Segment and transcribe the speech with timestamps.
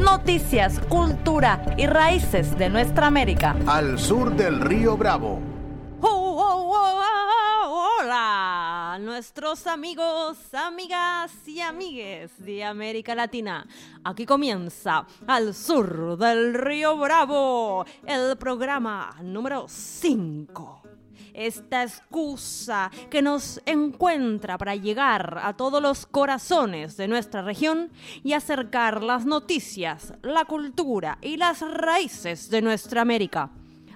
[0.00, 3.54] Noticias, cultura y raíces de nuestra América.
[3.66, 5.40] Al sur del río Bravo.
[6.00, 13.66] Oh, oh, oh, hola, nuestros amigos, amigas y amigues de América Latina.
[14.02, 20.79] Aquí comienza Al sur del río Bravo, el programa número 5
[21.34, 27.90] esta excusa que nos encuentra para llegar a todos los corazones de nuestra región
[28.22, 33.50] y acercar las noticias, la cultura y las raíces de nuestra América.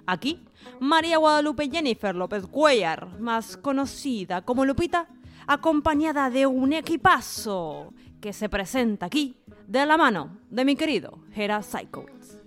[0.06, 0.44] Aquí,
[0.80, 5.06] María Guadalupe Jennifer López Cuellar, más conocida como Lupita,
[5.46, 9.36] acompañada de un equipazo que se presenta aquí
[9.66, 12.43] de la mano de mi querido Hera Psychowitz.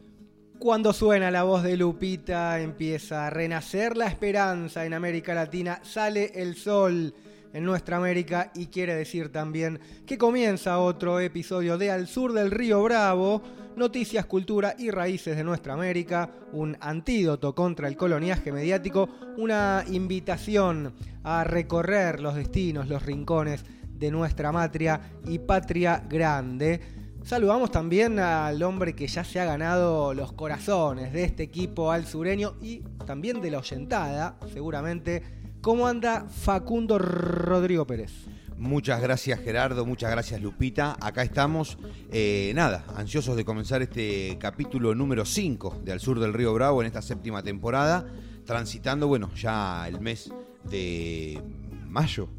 [0.59, 6.31] Cuando suena la voz de Lupita empieza a renacer la esperanza en América Latina, sale
[6.33, 7.13] el sol
[7.53, 12.49] en nuestra América y quiere decir también que comienza otro episodio de Al Sur del
[12.49, 13.43] Río Bravo,
[13.75, 20.95] noticias, cultura y raíces de nuestra América, un antídoto contra el coloniaje mediático, una invitación
[21.23, 27.06] a recorrer los destinos, los rincones de nuestra matria y patria grande.
[27.27, 32.07] Saludamos también al hombre que ya se ha ganado los corazones de este equipo al
[32.07, 35.23] sureño y también de la oyentada, seguramente.
[35.59, 38.13] ¿Cómo anda Facundo Rodrigo Pérez?
[38.57, 40.95] Muchas gracias Gerardo, muchas gracias Lupita.
[41.01, 41.77] Acá estamos,
[42.13, 46.79] eh, nada, ansiosos de comenzar este capítulo número 5 de Al Sur del Río Bravo
[46.79, 48.07] en esta séptima temporada,
[48.45, 50.31] transitando, bueno, ya el mes
[50.63, 51.41] de
[51.89, 52.29] mayo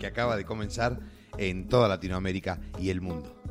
[0.00, 0.98] que acaba de comenzar
[1.38, 3.41] en toda Latinoamérica y el mundo.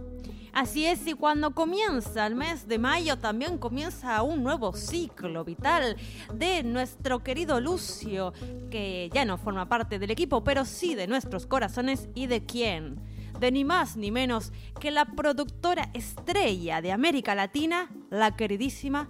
[0.53, 5.95] Así es, y cuando comienza el mes de mayo también comienza un nuevo ciclo vital
[6.33, 8.33] de nuestro querido Lucio,
[8.69, 12.99] que ya no forma parte del equipo, pero sí de nuestros corazones y de quién.
[13.39, 19.09] De ni más ni menos que la productora estrella de América Latina, la queridísima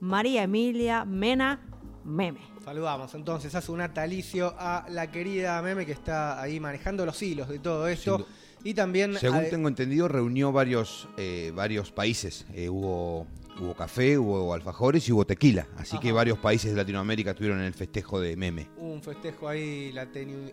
[0.00, 1.60] María Emilia Mena
[2.04, 2.40] Meme.
[2.62, 7.48] Saludamos entonces hace un natalicio a la querida Meme que está ahí manejando los hilos
[7.48, 8.26] de todo esto.
[8.64, 9.14] Y también.
[9.18, 12.46] Según tengo entendido, reunió varios, eh, varios países.
[12.54, 13.26] Eh, hubo,
[13.60, 15.66] hubo café, hubo alfajores y hubo tequila.
[15.76, 18.68] Así que varios países de Latinoamérica tuvieron el festejo de meme.
[18.76, 19.92] Un festejo ahí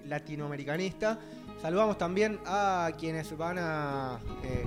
[0.06, 1.20] latinoamericanista.
[1.62, 4.66] Saludamos también a quienes van a eh,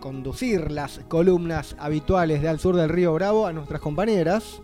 [0.00, 4.60] conducir las columnas habituales de Al Sur del Río Bravo, a nuestras compañeras.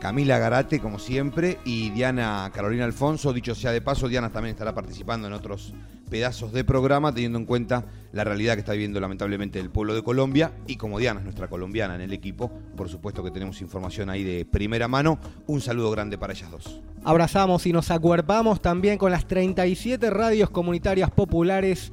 [0.00, 3.32] Camila Garate, como siempre, y Diana Carolina Alfonso.
[3.32, 5.74] Dicho sea de paso, Diana también estará participando en otros
[6.10, 10.02] pedazos de programa, teniendo en cuenta la realidad que está viviendo lamentablemente el pueblo de
[10.02, 10.52] Colombia.
[10.66, 14.22] Y como Diana es nuestra colombiana en el equipo, por supuesto que tenemos información ahí
[14.22, 15.18] de primera mano.
[15.46, 16.80] Un saludo grande para ellas dos.
[17.04, 21.92] Abrazamos y nos acuerpamos también con las 37 radios comunitarias populares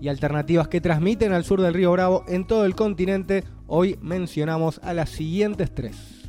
[0.00, 3.44] y alternativas que transmiten al sur del Río Bravo en todo el continente.
[3.66, 6.23] Hoy mencionamos a las siguientes tres.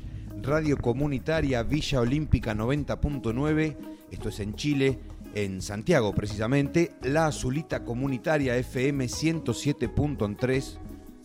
[0.45, 3.77] Radio Comunitaria Villa Olímpica 90.9,
[4.11, 4.99] esto es en Chile,
[5.33, 10.77] en Santiago precisamente, La Azulita Comunitaria FM 107.3,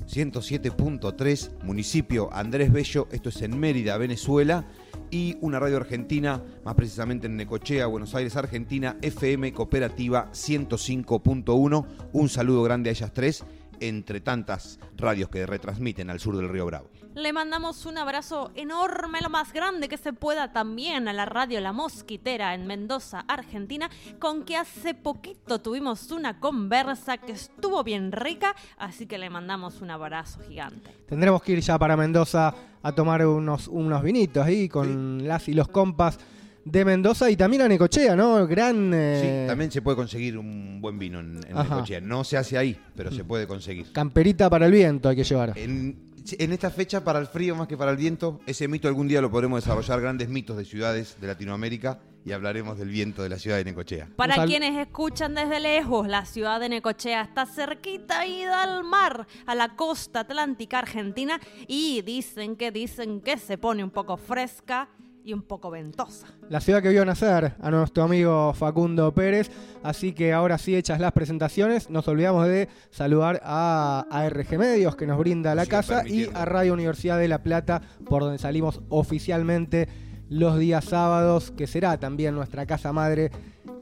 [0.09, 4.65] 107.3, municipio Andrés Bello, esto es en Mérida, Venezuela,
[5.11, 11.87] y una radio argentina, más precisamente en Necochea, Buenos Aires, Argentina, FM Cooperativa 105.1.
[12.13, 13.45] Un saludo grande a ellas tres
[13.81, 16.89] entre tantas radios que retransmiten al sur del Río Bravo.
[17.15, 21.61] Le mandamos un abrazo enorme, lo más grande que se pueda también a la radio
[21.61, 23.91] La Mosquitera en Mendoza, Argentina,
[24.21, 29.81] con que hace poquito tuvimos una conversa que estuvo bien rica, así que le mandamos
[29.81, 30.95] un abrazo gigante.
[31.09, 35.55] Tendremos que ir ya para Mendoza a tomar unos, unos vinitos ahí con las y
[35.55, 36.17] los compas
[36.65, 38.47] de Mendoza y también a Necochea, ¿no?
[38.47, 38.93] Gran.
[38.95, 42.01] Eh, sí, también se puede conseguir un buen vino en, Necochea.
[42.01, 43.93] No se hace ahí, pero se puede conseguir.
[43.93, 45.55] Camperita para el viento hay que llevar.
[45.57, 49.21] En, esta fecha, para el frío más que para el viento, ese mito algún día
[49.21, 50.01] lo podremos desarrollar.
[50.01, 54.09] Grandes mitos de ciudades de Latinoamérica y hablaremos del viento de la ciudad de Necochea.
[54.17, 59.55] Para quienes escuchan desde lejos, la ciudad de Necochea está cerquita y al mar, a
[59.55, 64.89] la costa atlántica argentina y dicen que dicen que se pone un poco fresca
[65.25, 66.27] y un poco ventosa.
[66.49, 69.51] La ciudad que vio nacer a nuestro amigo Facundo Pérez.
[69.83, 75.07] Así que ahora sí, hechas las presentaciones, nos olvidamos de saludar a ARG Medios que
[75.07, 79.89] nos brinda la casa y a Radio Universidad de La Plata, por donde salimos oficialmente
[80.29, 83.31] los días sábados, que será también nuestra casa madre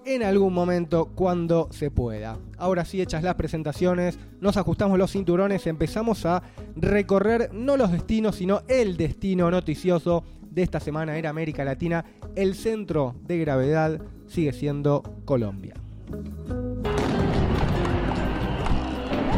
[0.05, 2.38] en algún momento cuando se pueda.
[2.56, 6.43] Ahora sí, hechas las presentaciones, nos ajustamos los cinturones, empezamos a
[6.76, 10.25] recorrer no los destinos, sino el destino noticioso
[10.58, 12.05] de esta semana en América Latina.
[12.34, 15.75] El centro de gravedad sigue siendo Colombia.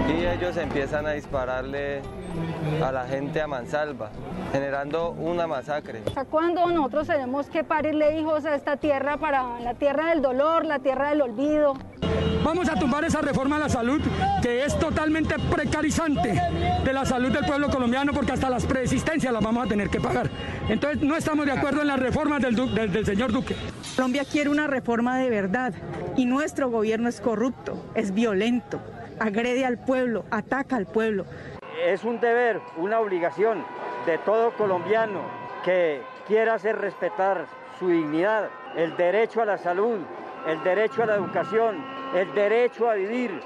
[0.09, 2.01] Y ellos empiezan a dispararle
[2.83, 4.11] a la gente a mansalva,
[4.51, 6.01] generando una masacre.
[6.07, 10.65] ¿Hasta cuándo nosotros tenemos que parirle hijos a esta tierra para la tierra del dolor,
[10.65, 11.75] la tierra del olvido?
[12.51, 14.01] Vamos a tumbar esa reforma a la salud
[14.43, 16.33] que es totalmente precarizante
[16.85, 20.01] de la salud del pueblo colombiano porque hasta las preexistencias las vamos a tener que
[20.01, 20.29] pagar.
[20.69, 23.55] Entonces no estamos de acuerdo en las reformas del, del, del señor Duque.
[23.95, 25.73] Colombia quiere una reforma de verdad
[26.17, 28.81] y nuestro gobierno es corrupto, es violento,
[29.21, 31.27] agrede al pueblo, ataca al pueblo.
[31.87, 33.65] Es un deber, una obligación
[34.07, 35.21] de todo colombiano
[35.65, 37.47] que quiera hacer respetar
[37.79, 39.99] su dignidad, el derecho a la salud,
[40.49, 43.41] el derecho a la educación, el derecho a vivir.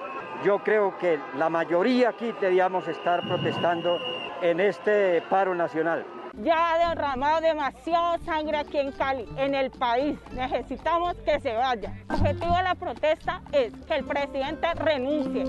[0.45, 3.99] Yo creo que la mayoría aquí debíamos estar protestando
[4.43, 6.05] en este paro nacional.
[6.43, 10.19] Ya ha derramado demasiada sangre aquí en Cali, en el país.
[10.33, 11.93] Necesitamos que se vaya.
[12.09, 15.45] El objetivo de la protesta es que el presidente renuncie.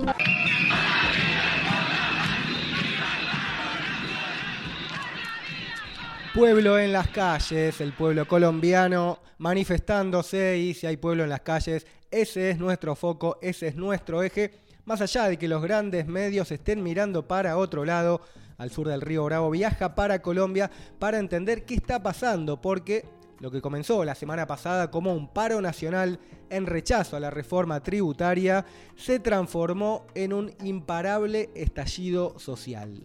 [6.35, 11.87] Pueblo en las calles, el pueblo colombiano manifestándose y si hay pueblo en las calles,
[12.15, 14.51] ese es nuestro foco, ese es nuestro eje.
[14.85, 18.21] Más allá de que los grandes medios estén mirando para otro lado,
[18.57, 23.03] al sur del río Bravo, viaja para Colombia para entender qué está pasando, porque
[23.39, 26.19] lo que comenzó la semana pasada como un paro nacional
[26.49, 28.65] en rechazo a la reforma tributaria
[28.95, 33.03] se transformó en un imparable estallido social.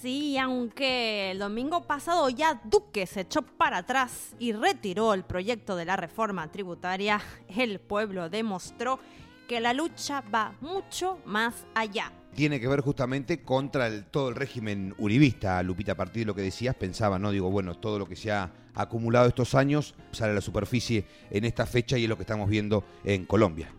[0.00, 5.74] Sí, aunque el domingo pasado ya Duque se echó para atrás y retiró el proyecto
[5.74, 9.00] de la reforma tributaria, el pueblo demostró
[9.48, 12.12] que la lucha va mucho más allá.
[12.32, 16.34] Tiene que ver justamente contra el, todo el régimen uribista, Lupita, a partir de lo
[16.34, 17.32] que decías, pensaba, ¿no?
[17.32, 21.44] Digo, bueno, todo lo que se ha acumulado estos años sale a la superficie en
[21.44, 23.72] esta fecha y es lo que estamos viendo en Colombia.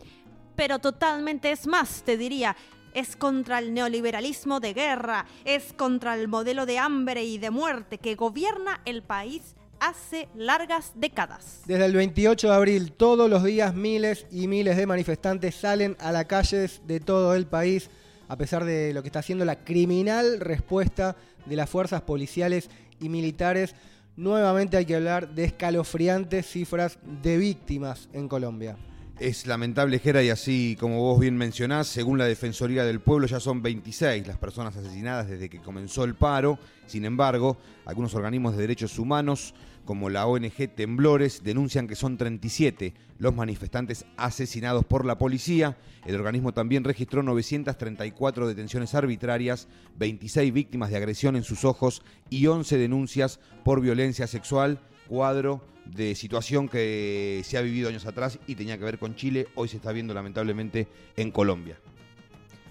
[0.58, 2.58] Pero totalmente es más, te diría,
[2.94, 7.98] es contra el neoliberalismo de guerra, es contra el modelo de hambre y de muerte
[7.98, 11.62] que gobierna el país hace largas décadas.
[11.66, 16.12] Desde el 28 de abril, todos los días miles y miles de manifestantes salen a
[16.12, 17.90] las calles de todo el país,
[18.28, 21.16] a pesar de lo que está haciendo la criminal respuesta
[21.46, 22.70] de las fuerzas policiales
[23.00, 23.76] y militares.
[24.16, 28.78] Nuevamente hay que hablar de escalofriantes cifras de víctimas en Colombia.
[29.20, 33.42] Es lamentable, Jera, y así como vos bien mencionás, según la Defensoría del Pueblo ya
[33.42, 36.58] son 26 las personas asesinadas desde que comenzó el paro.
[36.86, 42.94] Sin embargo, algunos organismos de derechos humanos, como la ONG Temblores, denuncian que son 37
[43.18, 45.76] los manifestantes asesinados por la policía.
[46.06, 49.68] El organismo también registró 934 detenciones arbitrarias,
[49.98, 54.80] 26 víctimas de agresión en sus ojos y 11 denuncias por violencia sexual
[55.10, 55.62] cuadro
[55.96, 59.68] de situación que se ha vivido años atrás y tenía que ver con Chile, hoy
[59.68, 61.78] se está viendo lamentablemente en Colombia.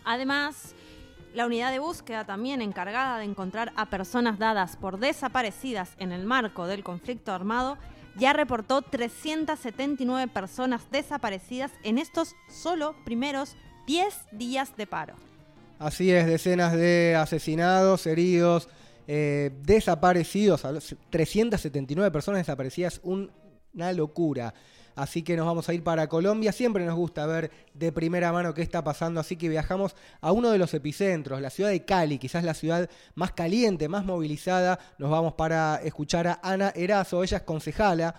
[0.05, 0.75] Además,
[1.35, 6.25] la unidad de búsqueda también encargada de encontrar a personas dadas por desaparecidas en el
[6.25, 7.79] marco del conflicto armado
[8.19, 15.15] ya reportó 379 personas desaparecidas en estos solo primeros 10 días de paro.
[15.79, 18.69] Así es, decenas de asesinados, heridos,
[19.11, 20.67] eh, desaparecidos,
[21.09, 24.53] 379 personas desaparecidas, una locura.
[24.95, 26.53] Así que nos vamos a ir para Colombia.
[26.53, 30.51] Siempre nos gusta ver de primera mano qué está pasando, así que viajamos a uno
[30.51, 34.79] de los epicentros, la ciudad de Cali, quizás la ciudad más caliente, más movilizada.
[34.99, 38.15] Nos vamos para escuchar a Ana Erazo, ella es concejala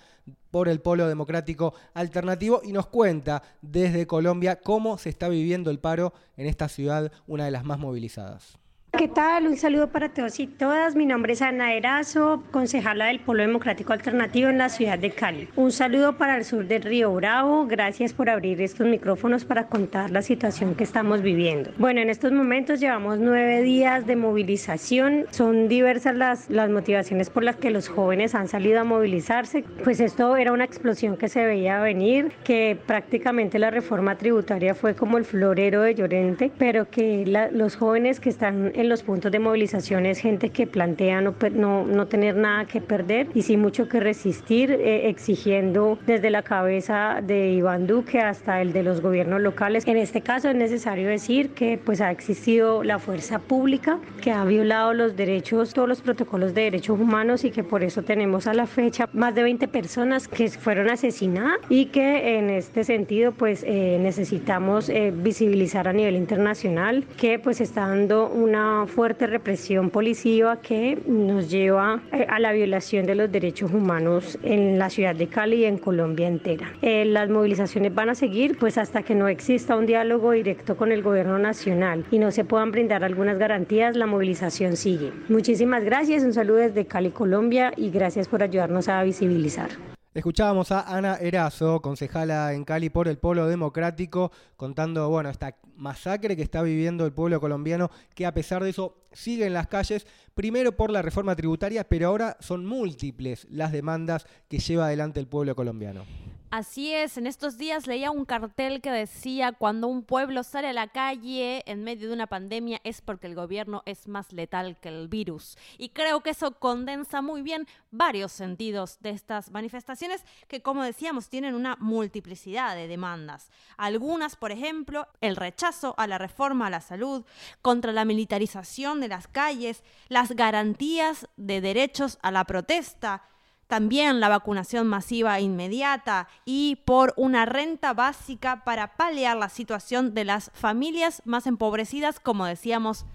[0.50, 5.80] por el Polo Democrático Alternativo y nos cuenta desde Colombia cómo se está viviendo el
[5.80, 8.58] paro en esta ciudad, una de las más movilizadas.
[8.98, 9.48] ¿Qué tal?
[9.48, 10.96] Un saludo para todos y todas.
[10.96, 15.48] Mi nombre es Ana Erazo, concejala del Polo Democrático Alternativo en la ciudad de Cali.
[15.56, 17.68] Un saludo para el sur del Río Bravo.
[17.68, 21.72] Gracias por abrir estos micrófonos para contar la situación que estamos viviendo.
[21.78, 25.28] Bueno, en estos momentos llevamos nueve días de movilización.
[25.30, 29.64] Son diversas las, las motivaciones por las que los jóvenes han salido a movilizarse.
[29.84, 34.96] Pues esto era una explosión que se veía venir, que prácticamente la reforma tributaria fue
[34.96, 39.40] como el florero de Llorente, pero que los jóvenes que están en los puntos de
[39.40, 43.90] movilización es gente que plantea no, no, no tener nada que perder y sí mucho
[43.90, 49.42] que resistir, eh, exigiendo desde la cabeza de Iván Duque hasta el de los gobiernos
[49.42, 49.86] locales.
[49.88, 54.46] En este caso es necesario decir que pues ha existido la fuerza pública que ha
[54.46, 58.54] violado los derechos, todos los protocolos de derechos humanos y que por eso tenemos a
[58.54, 63.64] la fecha más de 20 personas que fueron asesinadas y que en este sentido pues
[63.68, 70.62] eh, necesitamos eh, visibilizar a nivel internacional que pues está dando una fuerte represión policiva
[70.62, 75.28] que nos lleva eh, a la violación de los derechos humanos en la ciudad de
[75.28, 76.72] Cali y en Colombia entera.
[76.82, 81.02] las movilizaciones van a seguir pues hasta que no exista un diálogo directo con el
[81.02, 85.12] gobierno nacional y no se puedan brindar algunas garantías, la movilización sigue.
[85.28, 89.89] Muchísimas gracias, un saludo desde Cali, Colombia y gracias por ayudarnos a visibilizar.
[90.12, 96.36] Escuchábamos a Ana Erazo, concejala en Cali por el Polo Democrático, contando, bueno, esta masacre
[96.36, 100.08] que está viviendo el pueblo colombiano, que a pesar de eso sigue en las calles,
[100.34, 105.28] primero por la reforma tributaria, pero ahora son múltiples las demandas que lleva adelante el
[105.28, 106.06] pueblo colombiano.
[106.52, 110.74] Así es, en estos días leía un cartel que decía cuando un pueblo sale a
[110.74, 114.90] la calle en medio de una pandemia es porque el gobierno es más letal que
[114.90, 115.60] el virus.
[115.78, 121.30] Y creo que eso condensa muy bien varios sentidos de estas manifestaciones que, como decíamos,
[121.30, 123.52] tienen una multiplicidad de demandas.
[123.78, 127.26] Algunas, por ejemplo, el rechazo a la reforma a la salud,
[127.62, 133.22] contra la militarización de las calles, las garantías de derechos a la protesta,
[133.70, 140.26] también la vacunación masiva inmediata y por una renta básica para paliar la situación de
[140.26, 143.06] las familias más empobrecidas, como decíamos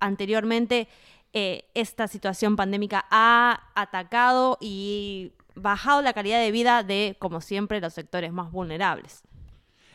[0.00, 0.88] anteriormente,
[1.32, 7.80] eh, esta situación pandémica ha atacado y bajado la calidad de vida de, como siempre,
[7.80, 9.22] los sectores más vulnerables.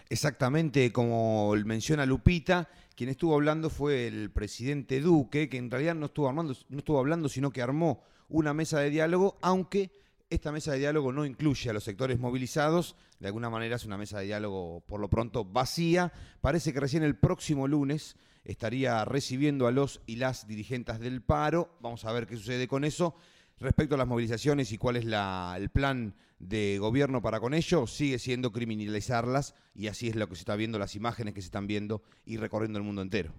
[0.07, 6.05] Exactamente, como menciona Lupita, quien estuvo hablando fue el presidente Duque, que en realidad no
[6.05, 10.71] estuvo, armando, no estuvo hablando, sino que armó una mesa de diálogo, aunque esta mesa
[10.71, 14.25] de diálogo no incluye a los sectores movilizados, de alguna manera es una mesa de
[14.25, 16.11] diálogo por lo pronto vacía.
[16.41, 21.77] Parece que recién el próximo lunes estaría recibiendo a los y las dirigentes del paro.
[21.79, 23.15] Vamos a ver qué sucede con eso.
[23.59, 28.19] Respecto a las movilizaciones y cuál es el plan de gobierno para con ello, sigue
[28.19, 31.65] siendo criminalizarlas y así es lo que se está viendo, las imágenes que se están
[31.65, 33.31] viendo y recorriendo el mundo entero.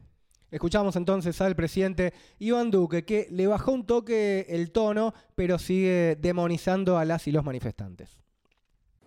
[0.51, 6.17] Escuchamos entonces al presidente Iván Duque, que le bajó un toque el tono, pero sigue
[6.21, 8.11] demonizando a las y los manifestantes.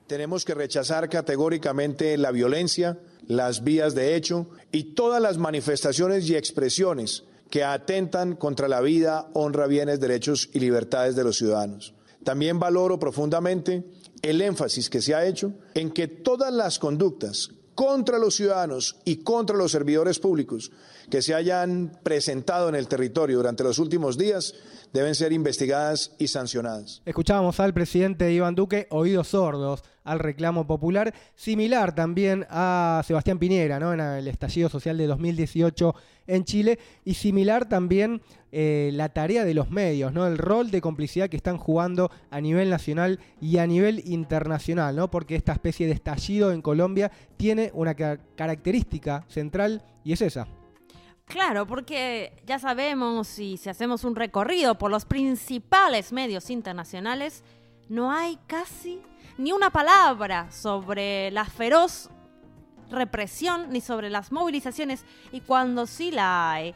[0.07, 6.35] Tenemos que rechazar categóricamente la violencia, las vías de hecho y todas las manifestaciones y
[6.35, 11.93] expresiones que atentan contra la vida, honra, bienes, derechos y libertades de los ciudadanos.
[12.23, 13.85] También valoro profundamente
[14.21, 19.23] el énfasis que se ha hecho en que todas las conductas contra los ciudadanos y
[19.23, 20.69] contra los servidores públicos
[21.09, 24.53] que se hayan presentado en el territorio durante los últimos días
[24.91, 27.01] deben ser investigadas y sancionadas.
[27.05, 33.79] Escuchábamos al presidente Iván Duque, oídos sordos al reclamo popular, similar también a Sebastián Piñera,
[33.79, 33.93] ¿no?
[33.93, 35.95] En el estallido social de 2018
[36.27, 40.25] en Chile, y similar también eh, la tarea de los medios, ¿no?
[40.25, 45.11] El rol de complicidad que están jugando a nivel nacional y a nivel internacional, ¿no?
[45.11, 50.47] Porque esta especie de estallido en Colombia tiene una característica central y es esa.
[51.25, 57.43] Claro, porque ya sabemos y si hacemos un recorrido por los principales medios internacionales,
[57.87, 58.99] no hay casi
[59.37, 62.09] ni una palabra sobre la feroz
[62.89, 66.73] represión ni sobre las movilizaciones y cuando sí la hay,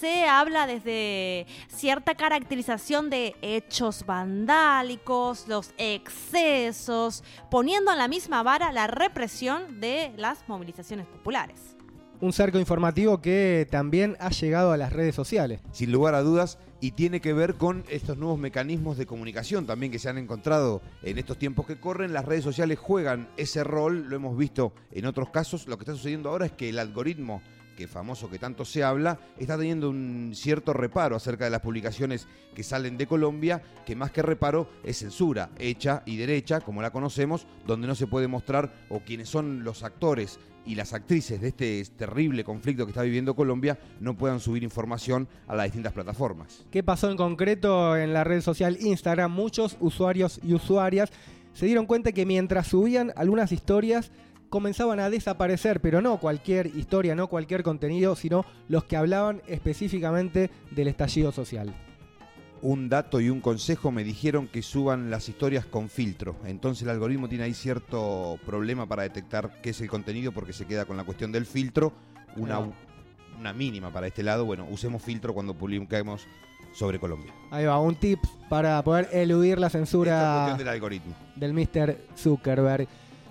[0.00, 8.72] se habla desde cierta caracterización de hechos vandálicos, los excesos, poniendo en la misma vara
[8.72, 11.76] la represión de las movilizaciones populares
[12.22, 15.62] un cerco informativo que también ha llegado a las redes sociales.
[15.72, 19.90] Sin lugar a dudas, y tiene que ver con estos nuevos mecanismos de comunicación también
[19.90, 22.12] que se han encontrado en estos tiempos que corren.
[22.12, 25.66] Las redes sociales juegan ese rol, lo hemos visto en otros casos.
[25.66, 27.42] Lo que está sucediendo ahora es que el algoritmo
[27.80, 32.28] que famoso que tanto se habla, está teniendo un cierto reparo acerca de las publicaciones
[32.54, 36.90] que salen de Colombia, que más que reparo es censura, hecha y derecha, como la
[36.90, 41.48] conocemos, donde no se puede mostrar o quienes son los actores y las actrices de
[41.48, 46.66] este terrible conflicto que está viviendo Colombia no puedan subir información a las distintas plataformas.
[46.70, 49.32] ¿Qué pasó en concreto en la red social Instagram?
[49.32, 51.10] Muchos usuarios y usuarias
[51.54, 54.12] se dieron cuenta que mientras subían algunas historias,
[54.50, 60.50] comenzaban a desaparecer, pero no cualquier historia, no cualquier contenido, sino los que hablaban específicamente
[60.72, 61.74] del estallido social.
[62.62, 66.36] Un dato y un consejo me dijeron que suban las historias con filtro.
[66.44, 70.66] Entonces el algoritmo tiene ahí cierto problema para detectar qué es el contenido porque se
[70.66, 71.94] queda con la cuestión del filtro.
[72.36, 72.60] Una,
[73.38, 76.26] una mínima para este lado, bueno, usemos filtro cuando publiquemos
[76.74, 77.32] sobre Colombia.
[77.50, 81.14] Ahí va, un tip para poder eludir la Esta censura cuestión del algoritmo.
[81.36, 81.96] del Mr.
[82.16, 82.86] Zuckerberg.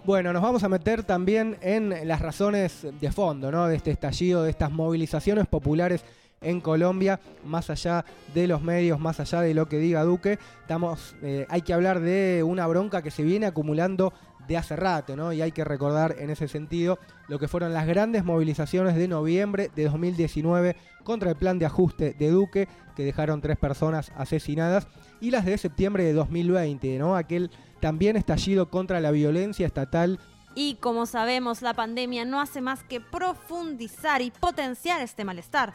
[0.06, 3.68] Bueno, nos vamos a meter también en las razones de fondo, ¿no?
[3.68, 6.04] De este estallido, de estas movilizaciones populares
[6.42, 11.16] en Colombia, más allá de los medios, más allá de lo que diga Duque, estamos,
[11.22, 14.14] eh, hay que hablar de una bronca que se viene acumulando
[14.48, 15.34] de hace rato, ¿no?
[15.34, 19.70] Y hay que recordar en ese sentido lo que fueron las grandes movilizaciones de noviembre
[19.76, 24.88] de 2019 contra el plan de ajuste de Duque, que dejaron tres personas asesinadas,
[25.22, 27.16] y las de septiembre de 2020, ¿no?
[27.16, 30.20] Aquel también estallido contra la violencia estatal
[30.56, 35.74] Y como sabemos, la pandemia no hace más que profundizar y potenciar este malestar.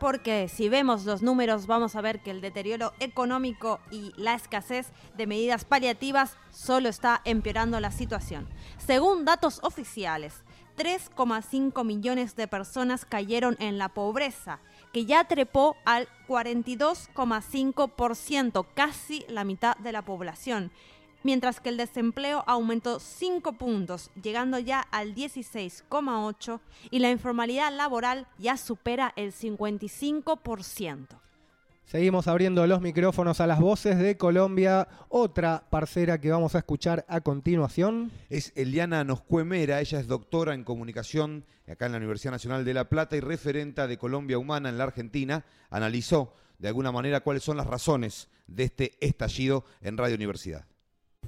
[0.00, 4.92] Porque si vemos los números vamos a ver que el deterioro económico y la escasez
[5.16, 8.48] de medidas paliativas solo está empeorando la situación.
[8.78, 10.42] Según datos oficiales,
[10.76, 14.58] 3,5 millones de personas cayeron en la pobreza,
[14.92, 20.72] que ya trepó al 42,5%, casi la mitad de la población
[21.24, 28.28] mientras que el desempleo aumentó 5 puntos, llegando ya al 16,8 y la informalidad laboral
[28.38, 31.08] ya supera el 55%.
[31.86, 34.88] Seguimos abriendo los micrófonos a las voces de Colombia.
[35.10, 38.10] Otra parcera que vamos a escuchar a continuación.
[38.30, 42.88] Es Eliana Noscuemera, ella es doctora en comunicación acá en la Universidad Nacional de La
[42.88, 45.44] Plata y referenta de Colombia Humana en la Argentina.
[45.68, 50.64] Analizó de alguna manera cuáles son las razones de este estallido en Radio Universidad.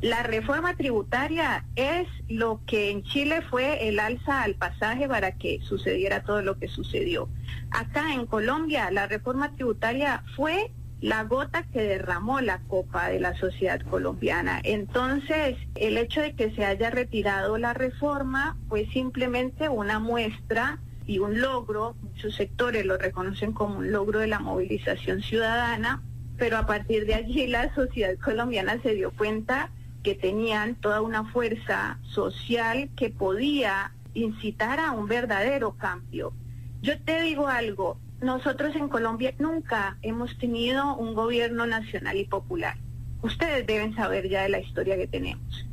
[0.03, 5.61] La reforma tributaria es lo que en Chile fue el alza al pasaje para que
[5.63, 7.29] sucediera todo lo que sucedió.
[7.71, 13.37] Acá en Colombia la reforma tributaria fue la gota que derramó la copa de la
[13.37, 14.61] sociedad colombiana.
[14.65, 21.21] Entonces, el hecho de que se haya retirado la reforma fue simplemente una muestra y
[21.21, 26.03] un logro, muchos sectores lo reconocen como un logro de la movilización ciudadana,
[26.37, 29.71] pero a partir de allí la sociedad colombiana se dio cuenta
[30.07, 36.33] que tenían toda una fuerza social que podía incitar a un verdadero cambio.
[36.81, 42.77] Yo te digo algo, nosotros en Colombia nunca hemos tenido un gobierno nacional y popular.
[43.21, 45.67] Ustedes deben saber ya de la historia que tenemos.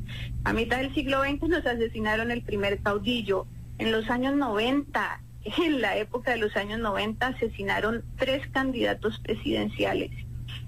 [0.45, 3.45] A mitad del siglo XX nos asesinaron el primer caudillo.
[3.77, 5.21] En los años 90,
[5.63, 10.09] en la época de los años 90, asesinaron tres candidatos presidenciales.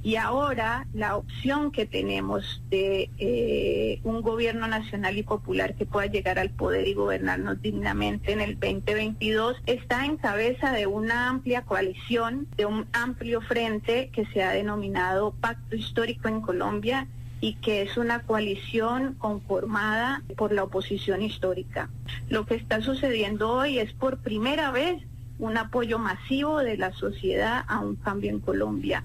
[0.06, 6.06] Y ahora la opción que tenemos de eh, un gobierno nacional y popular que pueda
[6.06, 11.64] llegar al poder y gobernarnos dignamente en el 2022 está en cabeza de una amplia
[11.64, 17.08] coalición, de un amplio frente que se ha denominado Pacto Histórico en Colombia
[17.42, 21.90] y que es una coalición conformada por la oposición histórica.
[22.30, 25.02] Lo que está sucediendo hoy es por primera vez
[25.40, 29.04] un apoyo masivo de la sociedad a un cambio en Colombia.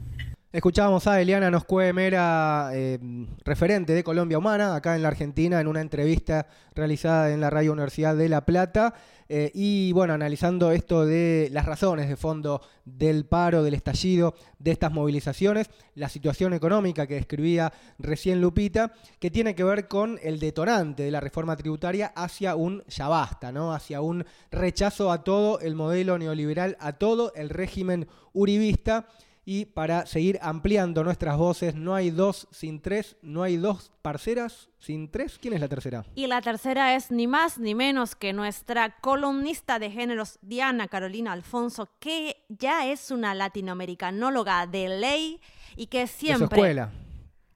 [0.53, 2.99] Escuchábamos a Eliana Noscue Mera, eh,
[3.45, 7.73] referente de Colombia Humana, acá en la Argentina, en una entrevista realizada en la Radio
[7.73, 8.93] Universidad de La Plata.
[9.29, 14.73] Eh, y bueno, analizando esto de las razones de fondo del paro, del estallido, de
[14.73, 20.41] estas movilizaciones, la situación económica que describía recién Lupita, que tiene que ver con el
[20.41, 23.73] detonante de la reforma tributaria hacia un ya basta, ¿no?
[23.73, 29.07] Hacia un rechazo a todo el modelo neoliberal, a todo el régimen uribista.
[29.45, 34.69] Y para seguir ampliando nuestras voces, no hay dos sin tres, no hay dos parceras
[34.79, 35.39] sin tres.
[35.41, 36.05] ¿Quién es la tercera?
[36.15, 41.33] Y la tercera es ni más ni menos que nuestra columnista de géneros, Diana Carolina
[41.33, 45.41] Alfonso, que ya es una latinoamericanóloga de ley
[45.75, 46.45] y que siempre...
[46.45, 46.91] De su escuela.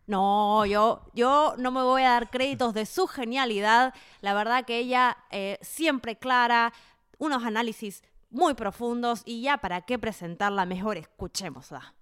[0.07, 3.95] No, yo, yo no me voy a dar créditos de su genialidad.
[4.21, 6.73] La verdad que ella eh, siempre clara,
[7.19, 8.03] unos análisis
[8.35, 11.95] muy profundos y ya para qué presentarla mejor, escuchémosla.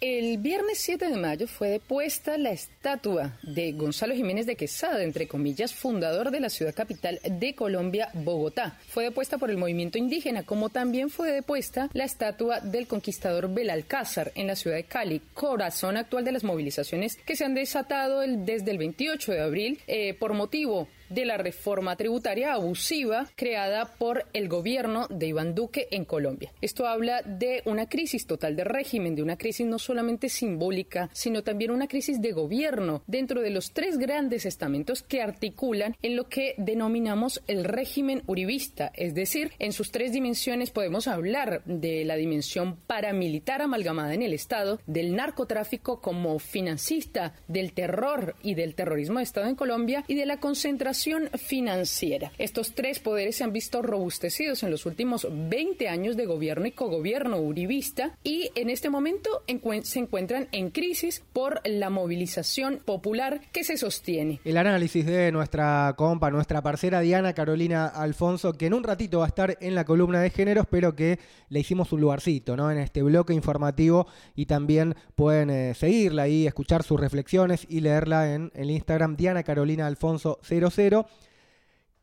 [0.00, 5.28] El viernes 7 de mayo fue depuesta la estatua de Gonzalo Jiménez de Quesada, entre
[5.28, 8.76] comillas, fundador de la ciudad capital de Colombia, Bogotá.
[8.88, 14.32] Fue depuesta por el movimiento indígena, como también fue depuesta la estatua del conquistador Belalcázar
[14.34, 18.72] en la ciudad de Cali, corazón actual de las movilizaciones que se han desatado desde
[18.72, 24.48] el 28 de abril eh, por motivo de la reforma tributaria abusiva creada por el
[24.48, 26.52] gobierno de Iván Duque en Colombia.
[26.60, 31.42] Esto habla de una crisis total de régimen, de una crisis no solamente simbólica, sino
[31.42, 36.28] también una crisis de gobierno dentro de los tres grandes estamentos que articulan en lo
[36.28, 42.16] que denominamos el régimen uribista, es decir, en sus tres dimensiones podemos hablar de la
[42.16, 49.18] dimensión paramilitar amalgamada en el Estado, del narcotráfico como financista del terror y del terrorismo
[49.18, 52.32] de Estado en Colombia y de la concentración financiera.
[52.38, 56.72] Estos tres poderes se han visto robustecidos en los últimos 20 años de gobierno y
[56.72, 59.42] cogobierno uribista y en este momento
[59.82, 64.40] se encuentran en crisis por la movilización popular que se sostiene.
[64.44, 69.26] El análisis de nuestra compa, nuestra parcera Diana Carolina Alfonso, que en un ratito va
[69.26, 73.02] a estar en la columna de géneros, pero que le hicimos un lugarcito en este
[73.02, 78.70] bloque informativo y también pueden eh, seguirla y escuchar sus reflexiones y leerla en el
[78.70, 80.64] Instagram Diana Carolina Alfonso 00.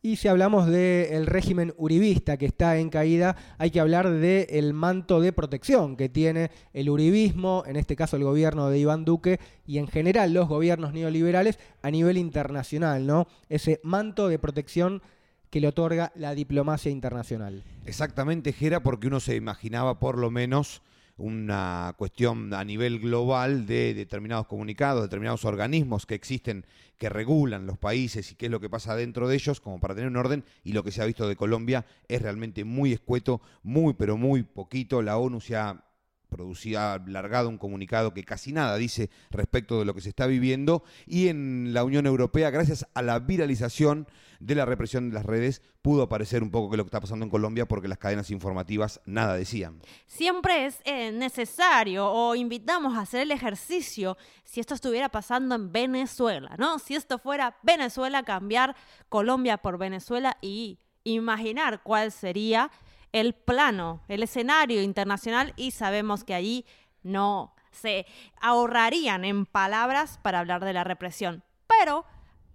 [0.03, 5.21] Y si hablamos del régimen uribista que está en caída, hay que hablar del manto
[5.21, 9.77] de protección que tiene el uribismo, en este caso el gobierno de Iván Duque y
[9.77, 13.27] en general los gobiernos neoliberales a nivel internacional, ¿no?
[13.47, 15.03] Ese manto de protección
[15.51, 17.63] que le otorga la diplomacia internacional.
[17.85, 20.81] Exactamente, Gera, porque uno se imaginaba por lo menos
[21.17, 26.65] una cuestión a nivel global de determinados comunicados, determinados organismos que existen,
[26.97, 29.95] que regulan los países y qué es lo que pasa dentro de ellos, como para
[29.95, 33.41] tener un orden, y lo que se ha visto de Colombia es realmente muy escueto,
[33.63, 35.01] muy pero muy poquito.
[35.01, 35.83] La ONU se ha
[36.31, 40.25] producido, ha largado un comunicado que casi nada dice respecto de lo que se está
[40.25, 44.07] viviendo, y en la Unión Europea, gracias a la viralización,
[44.41, 47.23] de la represión de las redes, pudo aparecer un poco que lo que está pasando
[47.23, 49.79] en Colombia porque las cadenas informativas nada decían.
[50.07, 55.71] Siempre es eh, necesario o invitamos a hacer el ejercicio si esto estuviera pasando en
[55.71, 56.79] Venezuela, ¿no?
[56.79, 58.75] Si esto fuera Venezuela, cambiar
[59.09, 62.71] Colombia por Venezuela y imaginar cuál sería
[63.11, 66.65] el plano, el escenario internacional y sabemos que allí
[67.03, 68.05] no se
[68.41, 71.43] ahorrarían en palabras para hablar de la represión.
[71.67, 72.05] Pero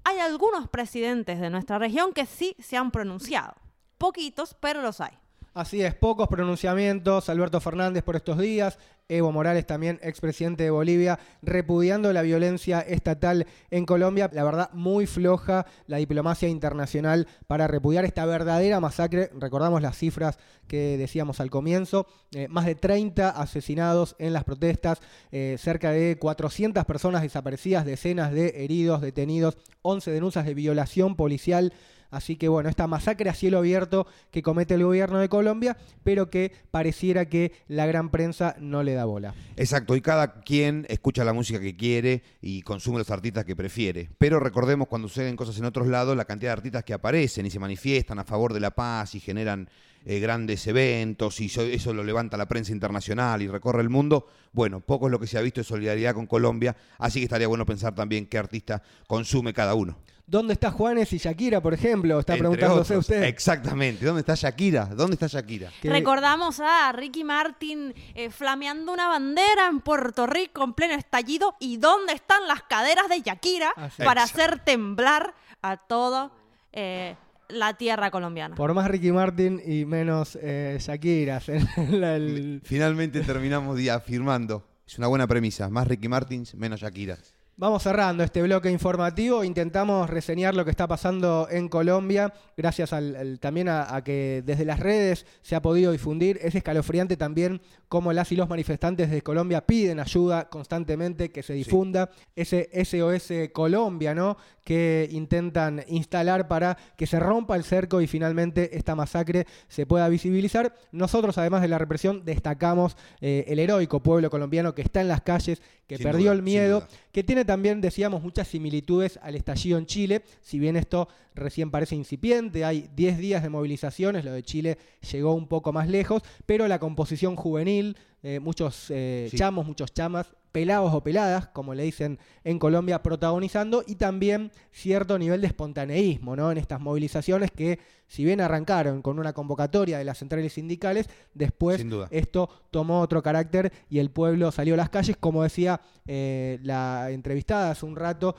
[0.05, 3.55] hay algunos presidentes de nuestra región que sí se han pronunciado.
[3.99, 5.19] Poquitos, pero los hay.
[5.57, 7.31] Así es, pocos pronunciamientos.
[7.31, 13.47] Alberto Fernández por estos días, Evo Morales también, expresidente de Bolivia, repudiando la violencia estatal
[13.71, 14.29] en Colombia.
[14.35, 19.31] La verdad, muy floja la diplomacia internacional para repudiar esta verdadera masacre.
[19.35, 20.39] Recordamos las cifras
[20.69, 22.07] que decíamos al comienzo.
[22.33, 25.01] Eh, más de 30 asesinados en las protestas,
[25.33, 31.73] eh, cerca de 400 personas desaparecidas, decenas de heridos, detenidos, 11 denuncias de violación policial.
[32.11, 36.31] Así que bueno, esta masacre a cielo abierto que comete el gobierno de Colombia, pero
[36.31, 39.35] que pareciera que la gran prensa no le da bola.
[39.57, 44.11] Exacto, y cada quien escucha la música que quiere y consume los artistas que prefiere.
[44.19, 47.51] Pero recordemos cuando suceden cosas en otros lados, la cantidad de artistas que aparecen y
[47.51, 49.69] se manifiestan a favor de la paz y generan
[50.09, 54.29] eh, grandes eventos y eso, lo levanta la prensa internacional y recorre el mundo.
[54.53, 57.49] Bueno, poco es lo que se ha visto de solidaridad con Colombia, así que estaría
[57.49, 59.99] bueno pensar también qué artista consume cada uno.
[60.29, 62.19] ¿Dónde está Juanes y Shakira, por ejemplo?
[62.19, 63.23] Está preguntándose usted.
[63.23, 64.05] Exactamente.
[64.05, 64.87] ¿Dónde está Shakira?
[64.87, 65.71] ¿Dónde está Shakira?
[65.85, 71.55] Recordamos a Ricky Martin eh, flameando una bandera en Puerto Rico en pleno estallido.
[71.61, 76.33] ¿Y dónde están las caderas de Shakira para hacer temblar a todo
[76.73, 77.15] eh,
[77.49, 78.57] la tierra colombiana?
[78.57, 81.39] Por más Ricky Martin y menos eh, Shakira.
[82.65, 84.67] Finalmente terminamos día afirmando.
[84.85, 85.71] Es una buena premisa.
[85.71, 87.17] Más Ricky Martins, menos Shakira.
[87.59, 89.43] Vamos cerrando este bloque informativo.
[89.43, 94.79] Intentamos reseñar lo que está pasando en Colombia, gracias al, también a, que desde las
[94.79, 96.39] redes se ha podido difundir.
[96.43, 101.55] Es escalofriante también cómo las y los manifestantes de Colombia piden ayuda constantemente, que se
[101.55, 102.11] difunda.
[102.35, 104.37] Ese SOS Colombia, ¿no?
[104.63, 110.11] Que intentan instalar para que se rompa el cerco y finalmente esta masacre se pueda
[110.11, 110.75] visibilizar.
[110.93, 115.23] Nosotros, además de la represión, destacamos eh, el heroico pueblo colombiano que está en las
[115.23, 120.23] calles, que perdió el miedo, que tiene también, decíamos, muchas similitudes al estallido en Chile,
[120.43, 124.79] si bien esto recién parece incipiente, hay 10 días de movilizaciones, lo de Chile
[125.13, 130.27] llegó un poco más lejos, pero la composición juvenil, eh, muchos eh, chamos, muchos chamas,
[130.57, 136.35] pelados o peladas, como le dicen en Colombia, protagonizando y también cierto nivel de espontaneísmo
[136.35, 136.51] ¿no?
[136.51, 141.85] en estas movilizaciones que, si bien arrancaron con una convocatoria de las centrales sindicales, después
[142.11, 147.11] esto tomó otro carácter y el pueblo salió a las calles, como decía eh, la
[147.11, 148.37] entrevistada hace un rato,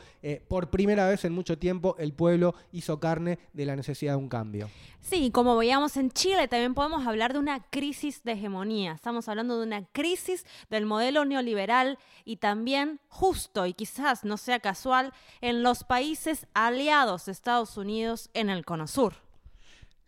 [0.47, 4.30] por primera vez en mucho tiempo el pueblo hizo carne de la necesidad de un
[4.30, 4.69] cambio.
[5.01, 8.91] Sí, como veíamos en Chile, también podemos hablar de una crisis de hegemonía.
[8.91, 14.60] Estamos hablando de una crisis del modelo neoliberal y también justo y quizás no sea
[14.60, 19.27] casual en los países aliados de Estados Unidos en el Cono Sur.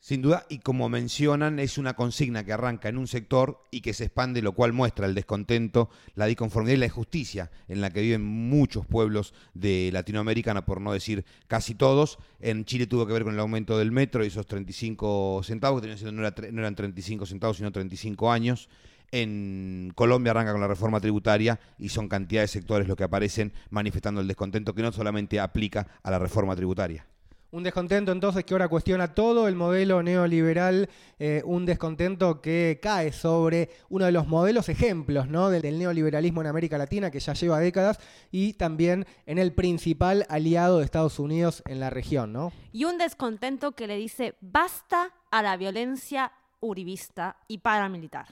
[0.01, 3.93] Sin duda, y como mencionan, es una consigna que arranca en un sector y que
[3.93, 8.01] se expande, lo cual muestra el descontento, la disconformidad y la injusticia en la que
[8.01, 12.17] viven muchos pueblos de Latinoamérica, por no decir casi todos.
[12.39, 16.11] En Chile tuvo que ver con el aumento del metro y esos 35 centavos, que
[16.11, 18.69] no, eran 35 centavos, sino 35 años.
[19.11, 23.51] En Colombia arranca con la reforma tributaria y son cantidad de sectores los que aparecen
[23.69, 27.05] manifestando el descontento que no solamente aplica a la reforma tributaria.
[27.51, 33.11] Un descontento entonces que ahora cuestiona todo el modelo neoliberal, eh, un descontento que cae
[33.11, 35.49] sobre uno de los modelos ejemplos ¿no?
[35.49, 37.99] del, del, neoliberalismo en América Latina que ya lleva décadas
[38.31, 42.33] y también en el principal aliado de Estados Unidos en la región.
[42.33, 42.51] ¿no?
[42.71, 48.27] Y un descontento que le dice basta a la violencia uribista y paramilitar.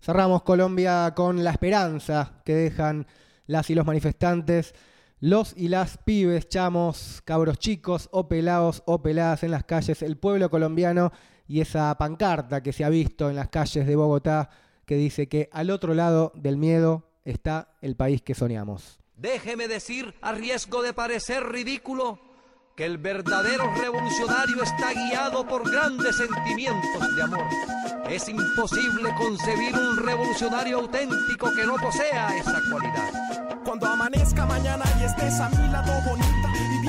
[0.00, 3.06] Cerramos Colombia con la esperanza que dejan
[3.46, 4.74] las y los manifestantes
[5.24, 10.18] los y las pibes, chamos, cabros chicos o pelados o peladas en las calles, el
[10.18, 11.12] pueblo colombiano
[11.48, 14.50] y esa pancarta que se ha visto en las calles de Bogotá
[14.84, 18.98] que dice que al otro lado del miedo está el país que soñamos.
[19.16, 22.18] Déjeme decir, a riesgo de parecer ridículo,
[22.76, 27.46] que el verdadero revolucionario está guiado por grandes sentimientos de amor.
[28.10, 33.33] Es imposible concebir un revolucionario auténtico que no posea esa cualidad.
[33.64, 36.33] Cuando amanezca mañana y estés a mi lado bonita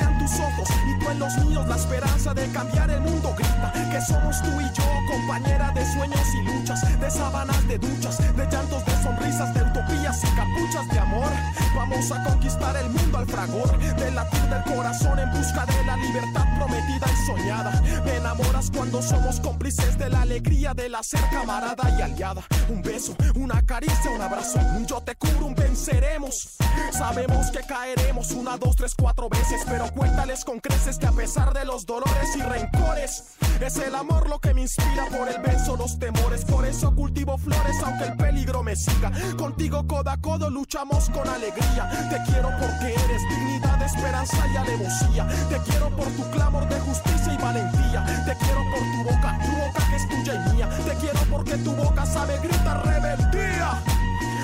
[0.04, 4.00] tus ojos y tú en los míos la esperanza de cambiar el mundo grita que
[4.00, 8.84] somos tú y yo compañera de sueños y luchas de sábanas de duchas de llantos
[8.84, 11.30] de sonrisas de utopías y capuchas de amor.
[11.74, 15.96] Vamos a conquistar el mundo al fragor del latir del corazón en busca de la
[15.96, 17.82] libertad prometida y soñada.
[18.04, 22.42] Me enamoras cuando somos cómplices de la alegría de la ser camarada y aliada.
[22.68, 26.56] Un beso una caricia un abrazo un yo te cubro un venceremos.
[26.92, 31.52] Sabemos que caeremos una, dos, tres, cuatro veces, pero cuéntales con creces que a pesar
[31.52, 33.24] de los dolores y rencores,
[33.60, 37.38] es el amor lo que me inspira, por el beso los temores, por eso cultivo
[37.38, 39.10] flores aunque el peligro me siga.
[39.36, 45.26] Contigo codo a codo luchamos con alegría, te quiero porque eres dignidad, esperanza y alevosía,
[45.48, 49.50] te quiero por tu clamor de justicia y valentía, te quiero por tu boca, tu
[49.50, 53.82] boca que es tuya y mía, te quiero porque tu boca sabe gritar rebeldía.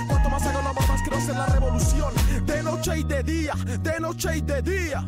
[0.09, 2.12] Cuanto más hago amor, más hacer la revolución.
[2.46, 5.05] De noche y de día, de noche y de día.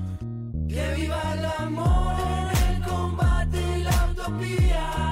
[0.69, 2.17] Que viva el amor,
[2.69, 5.04] el combate y la utopía.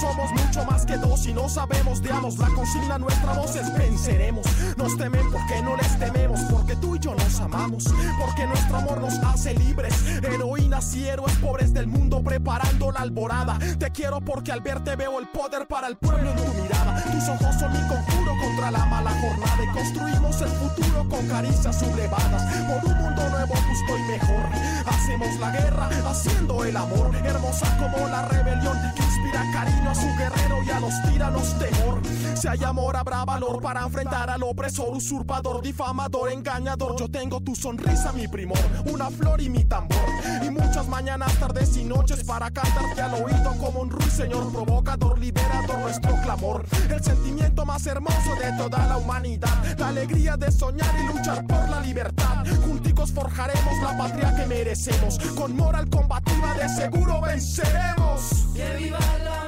[0.00, 2.38] Somos mucho más que dos y no sabemos de amos.
[2.38, 4.46] La consigna nuestra voz es venceremos.
[4.76, 7.84] Nos temen porque no les tememos, porque tú y yo nos amamos,
[8.18, 9.94] porque nuestro amor nos hace libres.
[10.22, 13.58] Heroínas y héroes pobres del mundo preparando la alborada.
[13.78, 17.02] Te quiero porque al verte veo el poder para el pueblo en tu mirada.
[17.04, 21.78] Tus ojos son mi conjuro contra la mala jornada y construimos el futuro con caricias
[21.78, 24.48] sublevadas por un mundo nuevo, justo y mejor.
[24.86, 30.06] Hacemos la guerra haciendo el amor, hermosa como la rebelión que inspira cariño a su
[30.16, 32.00] guerrero y a los tiranos temor.
[32.34, 36.96] Si hay amor, habrá valor para enfrentar al opresor, usurpador, difamador, engañador.
[36.96, 38.58] Yo tengo tu sonrisa, mi primor,
[38.90, 39.98] una flor y mi tambor.
[40.42, 45.80] Y muchas mañanas, tardes y noches para cantarte al oído como un ruiseñor provocador, liberador,
[45.80, 46.64] nuestro clamor.
[46.88, 51.68] El sentimiento más hermoso de toda la humanidad, la alegría de soñar y luchar por
[51.68, 52.46] la libertad.
[52.64, 58.46] Junticos forjaremos la patria que merecemos, con moral combativa de seguro venceremos.
[58.54, 59.39] Que viva el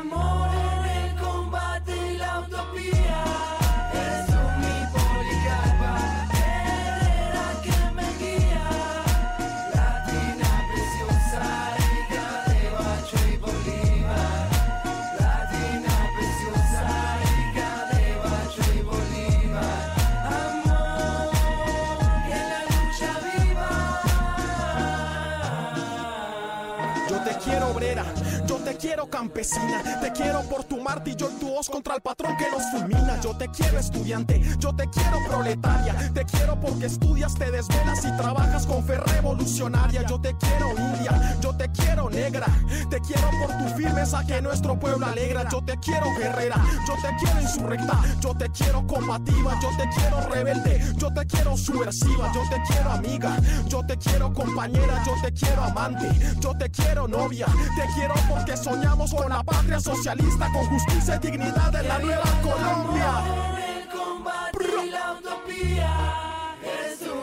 [29.22, 33.20] campesina, te quiero por tu martillo y tu hoz contra el patrón que nos fulmina.
[33.20, 38.16] Yo te quiero estudiante, yo te quiero proletaria, te quiero porque estudias, te desvelas y
[38.16, 40.04] trabajas con fe revolucionaria.
[40.08, 42.46] Yo te quiero india, yo te quiero negra,
[42.90, 45.48] te quiero por tu firmeza que nuestro pueblo alegra.
[45.48, 46.56] Yo te quiero guerrera,
[46.88, 51.56] yo te quiero insurrecta, yo te quiero combativa, yo te quiero rebelde, yo te quiero
[51.56, 53.36] subversiva, yo te quiero amiga,
[53.68, 56.08] yo te quiero compañera, yo te quiero amante,
[56.40, 61.18] yo te quiero novia, te quiero porque soñamos con la patria socialista, con justicia y
[61.30, 63.24] dignidad en la nueva Colombia.
[63.68, 67.14] El combate y la utopía, eres tú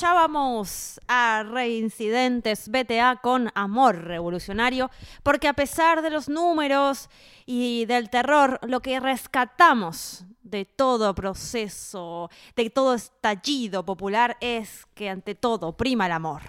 [0.00, 4.90] escuchábamos a Reincidentes BTA con Amor Revolucionario,
[5.22, 7.10] porque a pesar de los números
[7.44, 15.10] y del terror, lo que rescatamos de todo proceso, de todo estallido popular, es que
[15.10, 16.40] ante todo prima el amor.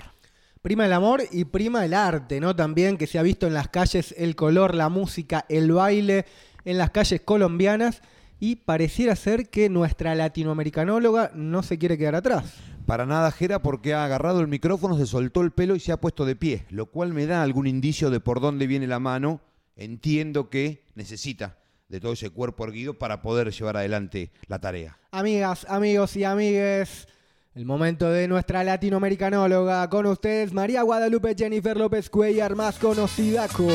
[0.62, 2.56] Prima el amor y prima el arte, ¿no?
[2.56, 6.26] También que se ha visto en las calles el color, la música, el baile
[6.64, 8.02] en las calles colombianas
[8.40, 12.71] y pareciera ser que nuestra latinoamericanóloga no se quiere quedar atrás.
[12.92, 16.02] Para nada, Jera, porque ha agarrado el micrófono, se soltó el pelo y se ha
[16.02, 19.40] puesto de pie, lo cual me da algún indicio de por dónde viene la mano.
[19.78, 24.98] Entiendo que necesita de todo ese cuerpo erguido para poder llevar adelante la tarea.
[25.12, 27.08] Amigas, amigos y amigues,
[27.56, 29.90] el momento de nuestra latinoamericanóloga.
[29.90, 33.72] Con ustedes, María Guadalupe Jennifer López Cuellar, más conocida como...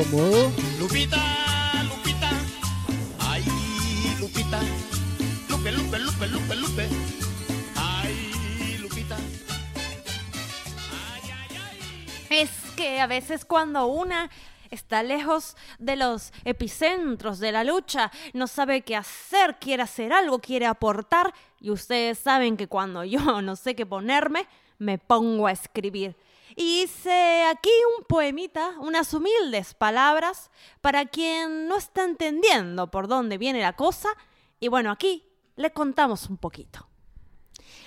[0.79, 1.46] Lupita,
[12.77, 14.31] que a veces cuando una
[14.71, 20.39] está lejos de los epicentros de la lucha, no sabe qué hacer, quiere hacer algo,
[20.39, 24.47] quiere aportar, y ustedes saben que cuando yo no sé qué ponerme,
[24.79, 26.17] me pongo a escribir.
[26.55, 33.39] Y hice aquí un poemita, unas humildes palabras, para quien no está entendiendo por dónde
[33.39, 34.11] viene la cosa,
[34.61, 35.25] y bueno, aquí
[35.57, 36.89] le contamos un poquito.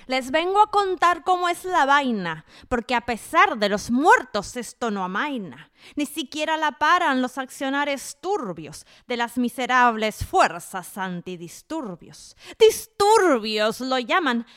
[0.10, 4.90] Les vengo a contar cómo es la vaina, porque a pesar de los muertos esto
[4.90, 5.72] no amaina.
[5.96, 12.36] Ni siquiera la paran los accionares turbios de las miserables fuerzas antidisturbios.
[12.58, 14.48] Disturbios lo llaman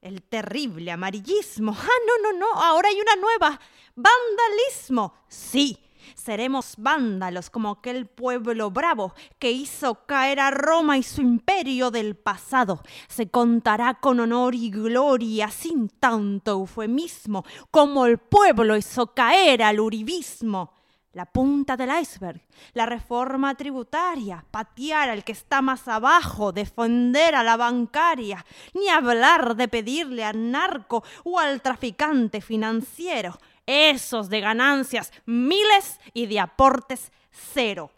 [0.00, 1.76] el terrible amarillismo.
[1.78, 3.60] Ah, no, no, no, ahora hay una nueva.
[3.94, 5.12] Vandalismo.
[5.28, 5.78] Sí,
[6.14, 12.16] seremos vándalos como aquel pueblo bravo que hizo caer a Roma y su imperio del
[12.16, 12.82] pasado.
[13.08, 19.80] Se contará con honor y gloria sin tanto eufemismo como el pueblo hizo caer al
[19.80, 20.72] uribismo.
[21.14, 22.40] La punta del iceberg,
[22.72, 29.54] la reforma tributaria, patear al que está más abajo, defender a la bancaria, ni hablar
[29.54, 37.12] de pedirle al narco o al traficante financiero esos de ganancias miles y de aportes
[37.30, 37.90] cero.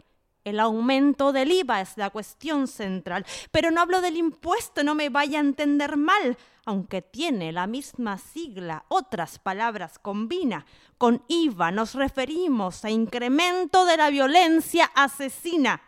[0.43, 5.09] El aumento del IVA es la cuestión central, pero no hablo del impuesto, no me
[5.09, 10.67] vaya a entender mal, aunque tiene la misma sigla, otras palabras combina.
[10.99, 15.81] Con IVA nos referimos a incremento de la violencia asesina.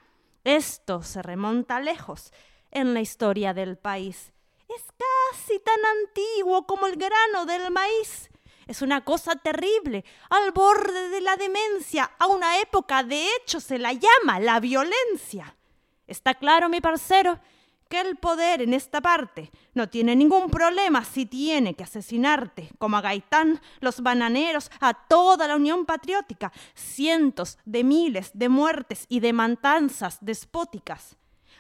[0.43, 2.33] Esto se remonta lejos
[2.71, 4.33] en la historia del país.
[4.75, 8.29] Es casi tan antiguo como el grano del maíz.
[8.67, 12.11] Es una cosa terrible, al borde de la demencia.
[12.19, 15.55] A una época, de hecho, se la llama la violencia.
[16.05, 17.39] Está claro, mi parcero,
[17.87, 22.97] que el poder en esta parte no tiene ningún problema si tiene que asesinarte, como
[22.97, 29.21] a Gaitán, los bananeros, a toda la Unión Patriótica, cientos de miles de muertes y
[29.21, 31.15] de matanzas despóticas.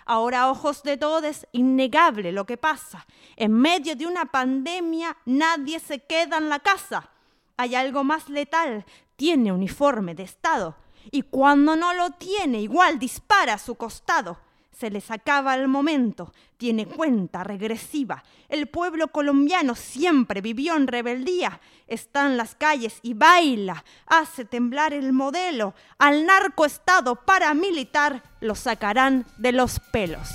[0.09, 3.05] Ahora ojos de todos, innegable lo que pasa.
[3.35, 7.09] En medio de una pandemia nadie se queda en la casa.
[7.57, 8.85] Hay algo más letal,
[9.17, 10.77] tiene uniforme de Estado.
[11.11, 14.39] Y cuando no lo tiene, igual dispara a su costado.
[14.77, 18.23] Se les acaba el momento, tiene cuenta regresiva.
[18.47, 21.59] El pueblo colombiano siempre vivió en rebeldía.
[21.87, 25.73] Está en las calles y baila, hace temblar el modelo.
[25.97, 30.29] Al narcoestado paramilitar lo sacarán de los pelos.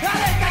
[0.00, 0.48] ¡Alerta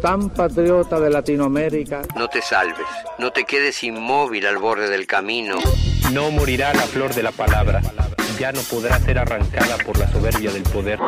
[0.00, 2.02] tan patriota de Latinoamérica.
[2.16, 2.86] No te salves,
[3.18, 5.56] no te quedes inmóvil al borde del camino.
[6.12, 7.80] No morirá la flor de la palabra,
[8.38, 10.98] ya no podrá ser arrancada por la soberbia del poder.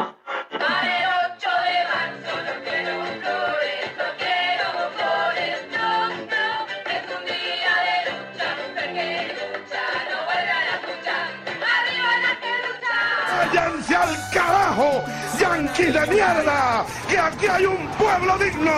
[13.52, 15.02] ¡Váyanse al carajo,
[15.38, 16.86] yanquis de mierda!
[17.08, 18.72] ¡Que aquí hay un pueblo digno!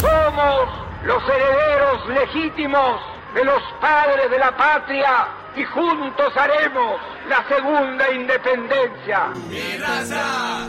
[0.00, 0.68] Somos
[1.04, 3.00] los herederos legítimos
[3.34, 9.32] de los padres de la patria y juntos haremos la segunda independencia.
[9.48, 10.68] Mi raza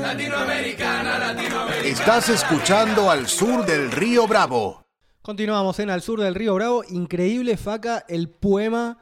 [0.00, 1.88] latinoamericana, latinoamericana.
[1.88, 4.84] Estás escuchando al sur del río Bravo.
[5.22, 6.84] Continuamos en Al Sur del Río Bravo.
[6.88, 8.96] Increíble, Faca, el poema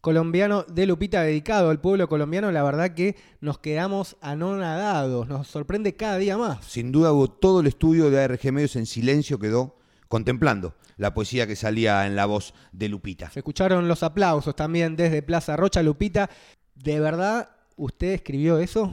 [0.00, 2.50] colombiano de Lupita dedicado al pueblo colombiano.
[2.50, 5.28] La verdad que nos quedamos anonadados.
[5.28, 6.64] Nos sorprende cada día más.
[6.64, 9.77] Sin duda, hubo todo el estudio de ARG Medios en silencio quedó
[10.08, 13.30] contemplando la poesía que salía en la voz de Lupita.
[13.30, 15.82] Se escucharon los aplausos también desde Plaza Rocha.
[15.82, 16.28] Lupita,
[16.74, 18.92] ¿de verdad usted escribió eso?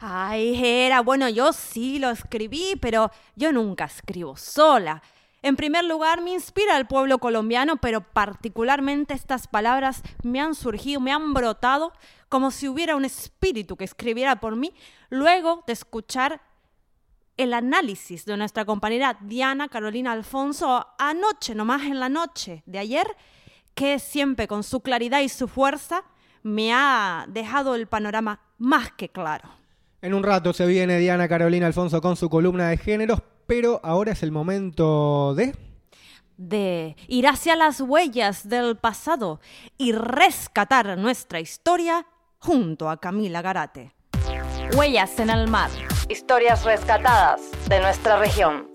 [0.00, 5.02] Ay, era, bueno, yo sí lo escribí, pero yo nunca escribo sola.
[5.40, 11.00] En primer lugar, me inspira el pueblo colombiano, pero particularmente estas palabras me han surgido,
[11.00, 11.92] me han brotado
[12.28, 14.74] como si hubiera un espíritu que escribiera por mí,
[15.10, 16.40] luego de escuchar
[17.38, 23.06] el análisis de nuestra compañera Diana Carolina Alfonso anoche, nomás en la noche de ayer,
[23.74, 26.02] que siempre con su claridad y su fuerza
[26.42, 29.48] me ha dejado el panorama más que claro.
[30.02, 34.12] En un rato se viene Diana Carolina Alfonso con su columna de géneros, pero ahora
[34.12, 35.56] es el momento de...
[36.36, 39.40] De ir hacia las huellas del pasado
[39.76, 42.06] y rescatar nuestra historia
[42.38, 43.92] junto a Camila Garate.
[44.76, 45.70] Huellas en el mar.
[46.10, 48.68] Historias rescatadas de nuestra región.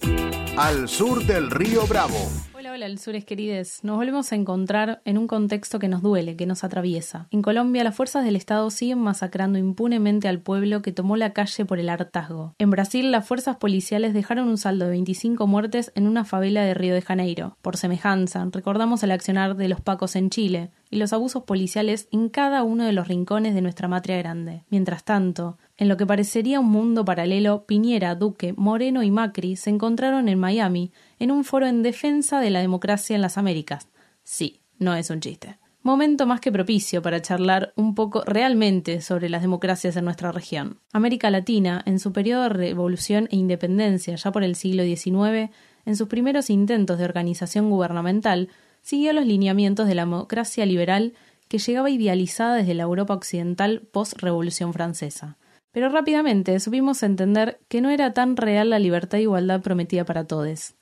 [0.55, 2.13] Al sur del río Bravo.
[2.53, 3.83] Hola, hola, Alsures querides.
[3.83, 7.27] Nos volvemos a encontrar en un contexto que nos duele, que nos atraviesa.
[7.31, 11.65] En Colombia, las fuerzas del Estado siguen masacrando impunemente al pueblo que tomó la calle
[11.65, 12.53] por el hartazgo.
[12.59, 16.75] En Brasil, las fuerzas policiales dejaron un saldo de 25 muertes en una favela de
[16.75, 17.57] Río de Janeiro.
[17.63, 22.29] Por semejanza, recordamos el accionar de los pacos en Chile y los abusos policiales en
[22.29, 24.63] cada uno de los rincones de nuestra matria grande.
[24.69, 29.69] Mientras tanto, en lo que parecería un mundo paralelo, Piñera, Duque, Moreno y Macri se
[29.69, 33.87] encontraron en Miami en un foro en defensa de la democracia en las Américas.
[34.23, 35.57] Sí, no es un chiste.
[35.81, 40.79] Momento más que propicio para charlar un poco realmente sobre las democracias en nuestra región.
[40.93, 45.51] América Latina, en su periodo de revolución e independencia ya por el siglo XIX,
[45.85, 48.47] en sus primeros intentos de organización gubernamental,
[48.81, 51.13] siguió los lineamientos de la democracia liberal
[51.49, 55.37] que llegaba idealizada desde la Europa occidental post-revolución francesa.
[55.73, 60.25] Pero rápidamente supimos entender que no era tan real la libertad e igualdad prometida para
[60.25, 60.75] todos.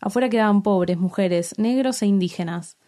[0.00, 2.78] Afuera quedaban pobres, mujeres, negros e indígenas.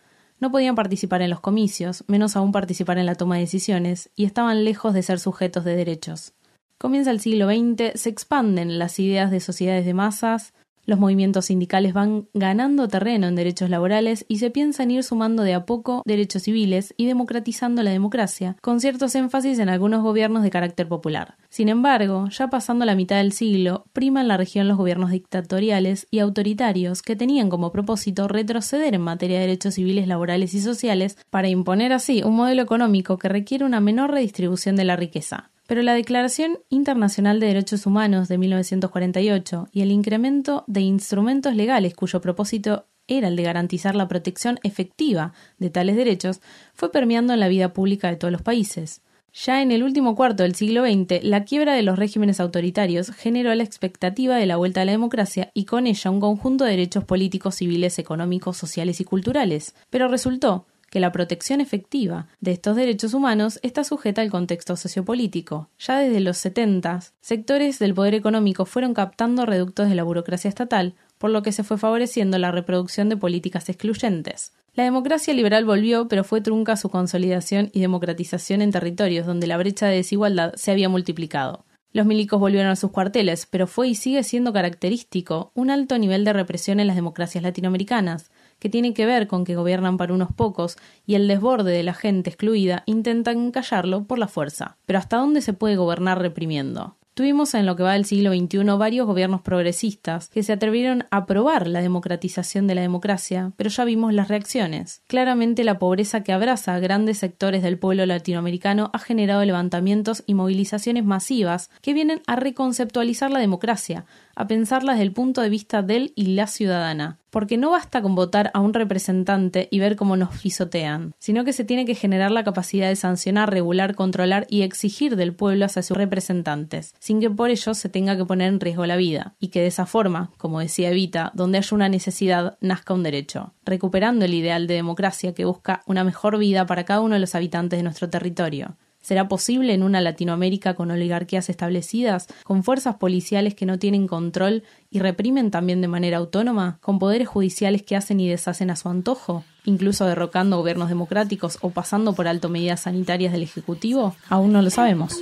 [0.40, 4.24] No podían participar en los comicios, menos aún participar en la toma de decisiones, y
[4.24, 6.32] estaban lejos de ser sujetos de derechos.
[6.78, 10.55] Comienza el siglo XX, se expanden las ideas de sociedades de masas,
[10.85, 15.43] los movimientos sindicales van ganando terreno en derechos laborales y se piensa en ir sumando
[15.43, 20.43] de a poco derechos civiles y democratizando la democracia, con ciertos énfasis en algunos gobiernos
[20.43, 21.37] de carácter popular.
[21.49, 26.07] Sin embargo, ya pasando la mitad del siglo, prima en la región los gobiernos dictatoriales
[26.11, 31.16] y autoritarios que tenían como propósito retroceder en materia de derechos civiles, laborales y sociales
[31.30, 35.51] para imponer así un modelo económico que requiere una menor redistribución de la riqueza.
[35.72, 41.94] Pero la Declaración Internacional de Derechos Humanos de 1948 y el incremento de instrumentos legales
[41.94, 46.42] cuyo propósito era el de garantizar la protección efectiva de tales derechos,
[46.74, 49.00] fue permeando en la vida pública de todos los países.
[49.32, 53.54] Ya en el último cuarto del siglo XX, la quiebra de los regímenes autoritarios generó
[53.54, 57.04] la expectativa de la vuelta a la democracia y con ella un conjunto de derechos
[57.04, 59.74] políticos, civiles, económicos, sociales y culturales.
[59.88, 65.70] Pero resultó que la protección efectiva de estos derechos humanos está sujeta al contexto sociopolítico.
[65.78, 70.95] Ya desde los 70, sectores del poder económico fueron captando reductos de la burocracia estatal,
[71.16, 74.53] por lo que se fue favoreciendo la reproducción de políticas excluyentes.
[74.74, 79.57] La democracia liberal volvió, pero fue trunca su consolidación y democratización en territorios donde la
[79.57, 81.64] brecha de desigualdad se había multiplicado.
[81.95, 86.24] Los milicos volvieron a sus cuarteles, pero fue y sigue siendo característico un alto nivel
[86.24, 88.30] de represión en las democracias latinoamericanas,
[88.62, 91.94] que tiene que ver con que gobiernan para unos pocos y el desborde de la
[91.94, 94.76] gente excluida intentan callarlo por la fuerza.
[94.86, 96.96] Pero ¿hasta dónde se puede gobernar reprimiendo?
[97.14, 101.18] Tuvimos en lo que va del siglo XXI varios gobiernos progresistas que se atrevieron a
[101.18, 105.02] aprobar la democratización de la democracia, pero ya vimos las reacciones.
[105.08, 110.32] Claramente la pobreza que abraza a grandes sectores del pueblo latinoamericano ha generado levantamientos y
[110.32, 115.83] movilizaciones masivas que vienen a reconceptualizar la democracia, a pensarla desde el punto de vista
[115.83, 120.16] del y la ciudadana, porque no basta con votar a un representante y ver cómo
[120.16, 124.62] nos pisotean, sino que se tiene que generar la capacidad de sancionar, regular, controlar y
[124.62, 128.61] exigir del pueblo hacia sus representantes, sin que por ello se tenga que poner en
[128.61, 132.59] riesgo la vida, y que de esa forma, como decía Evita, donde haya una necesidad,
[132.61, 137.01] nazca un derecho, recuperando el ideal de democracia que busca una mejor vida para cada
[137.01, 138.76] uno de los habitantes de nuestro territorio.
[139.12, 144.62] ¿Será posible en una Latinoamérica con oligarquías establecidas, con fuerzas policiales que no tienen control
[144.90, 148.88] y reprimen también de manera autónoma, con poderes judiciales que hacen y deshacen a su
[148.88, 154.16] antojo, incluso derrocando gobiernos democráticos o pasando por alto medidas sanitarias del Ejecutivo?
[154.30, 155.14] Aún no lo sabemos.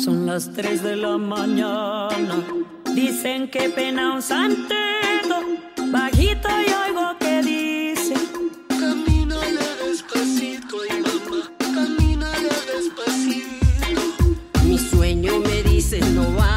[0.00, 2.44] Son las 3 de la mañana.
[2.94, 4.78] Dicen que pena un santeto.
[5.90, 7.77] Bajito y oigo que dice.
[14.64, 16.47] Mi sueño me dice no va.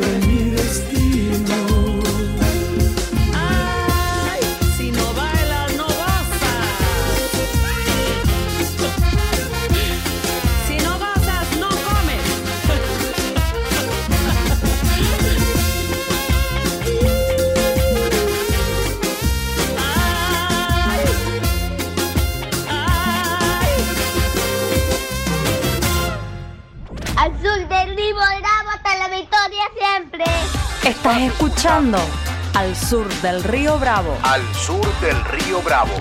[0.00, 1.09] sobre mi destino.
[32.60, 34.18] Al sur del río Bravo.
[34.22, 35.94] Al sur del río Bravo.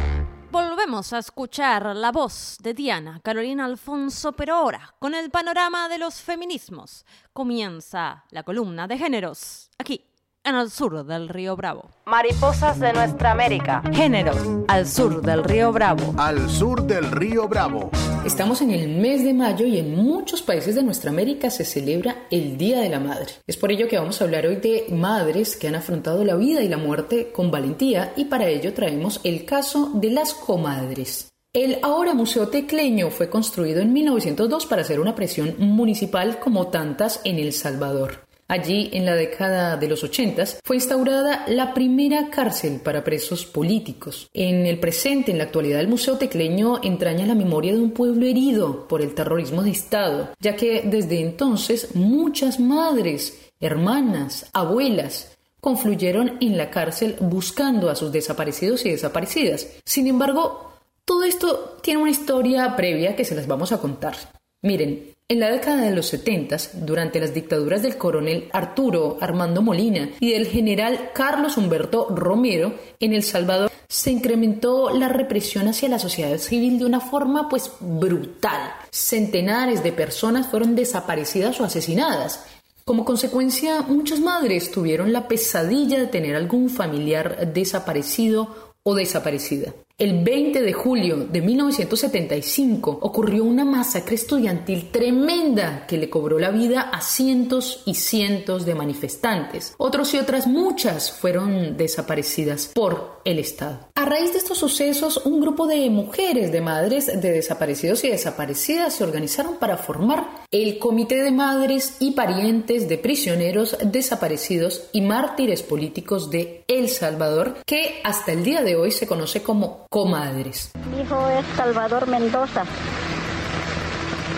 [0.52, 6.00] Volvemos a escuchar la voz de Diana Carolina Alfonso, pero ahora con el panorama de
[6.00, 7.06] los feminismos.
[7.32, 10.09] Comienza la columna de géneros aquí
[10.44, 11.90] en el sur del río Bravo.
[12.06, 13.84] Mariposas de nuestra América.
[13.94, 14.38] Géneros
[14.68, 16.14] al sur del río Bravo.
[16.18, 17.92] Al sur del río Bravo.
[18.26, 22.28] Estamos en el mes de mayo y en muchos países de nuestra América se celebra
[22.32, 23.34] el Día de la Madre.
[23.48, 26.62] Es por ello que vamos a hablar hoy de madres que han afrontado la vida
[26.62, 31.30] y la muerte con valentía y para ello traemos el caso de las comadres.
[31.54, 37.22] El ahora Museo Tecleño fue construido en 1902 para ser una presión municipal como tantas
[37.24, 38.29] en El Salvador.
[38.52, 44.28] Allí, en la década de los 80, fue instaurada la primera cárcel para presos políticos.
[44.34, 48.26] En el presente, en la actualidad, el Museo Tecleño entraña la memoria de un pueblo
[48.26, 56.38] herido por el terrorismo de Estado, ya que desde entonces muchas madres, hermanas, abuelas, confluyeron
[56.42, 59.68] en la cárcel buscando a sus desaparecidos y desaparecidas.
[59.86, 60.74] Sin embargo,
[61.06, 64.16] todo esto tiene una historia previa que se las vamos a contar.
[64.64, 70.10] Miren, en la década de los 70, durante las dictaduras del coronel Arturo Armando Molina
[70.20, 76.00] y del general Carlos Humberto Romero, en El Salvador se incrementó la represión hacia la
[76.00, 78.72] sociedad civil de una forma pues brutal.
[78.90, 82.44] Centenares de personas fueron desaparecidas o asesinadas.
[82.84, 89.74] Como consecuencia, muchas madres tuvieron la pesadilla de tener algún familiar desaparecido o desaparecida.
[90.00, 96.52] El 20 de julio de 1975 ocurrió una masacre estudiantil tremenda que le cobró la
[96.52, 99.74] vida a cientos y cientos de manifestantes.
[99.78, 103.90] Otros y otras muchas fueron desaparecidas por el Estado.
[103.94, 108.94] A raíz de estos sucesos, un grupo de mujeres, de madres de desaparecidos y desaparecidas
[108.94, 115.62] se organizaron para formar el Comité de Madres y Parientes de Prisioneros Desaparecidos y Mártires
[115.62, 120.72] Políticos de El Salvador, que hasta el día de hoy se conoce como comadres.
[120.92, 122.64] Mi hijo es Salvador Mendoza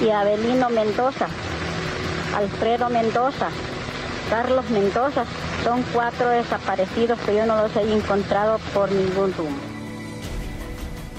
[0.02, 1.28] y Abelino Mendoza,
[2.34, 3.50] Alfredo Mendoza,
[4.30, 5.26] Carlos Mendoza.
[5.66, 9.60] Son cuatro desaparecidos que yo no los he encontrado por ningún rumbo.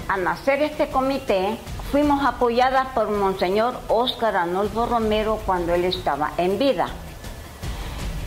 [0.09, 1.57] Al nacer este comité,
[1.91, 6.87] fuimos apoyadas por Monseñor Óscar Arnolfo Romero cuando él estaba en vida.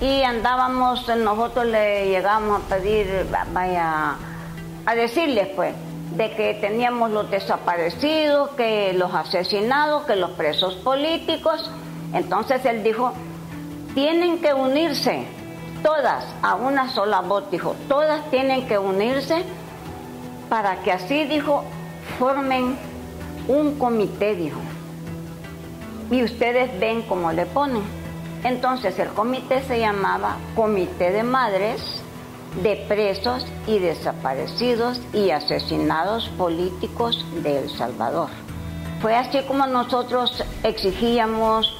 [0.00, 4.14] Y andábamos, nosotros le llegamos a pedir, vaya,
[4.86, 5.74] a decirles pues,
[6.16, 11.70] de que teníamos los desaparecidos, que los asesinados, que los presos políticos.
[12.14, 13.12] Entonces él dijo,
[13.94, 15.26] tienen que unirse,
[15.82, 19.44] todas, a una sola voz, dijo, todas tienen que unirse
[20.48, 21.64] para que así, dijo,
[22.18, 22.78] formen
[23.48, 24.60] un comité, dijo.
[26.10, 27.82] Y ustedes ven cómo le ponen.
[28.44, 32.02] Entonces el comité se llamaba Comité de Madres
[32.62, 38.28] de presos y desaparecidos y asesinados políticos de El Salvador.
[39.00, 41.76] Fue así como nosotros exigíamos,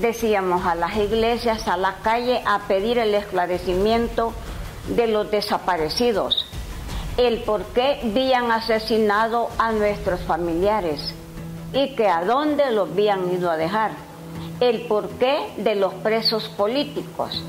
[0.00, 4.32] decíamos a las iglesias, a la calle, a pedir el esclarecimiento
[4.88, 6.46] de los desaparecidos,
[7.16, 11.14] el por qué habían asesinado a nuestros familiares
[11.72, 13.92] y que a dónde los habían ido a dejar,
[14.60, 17.42] el porqué de los presos políticos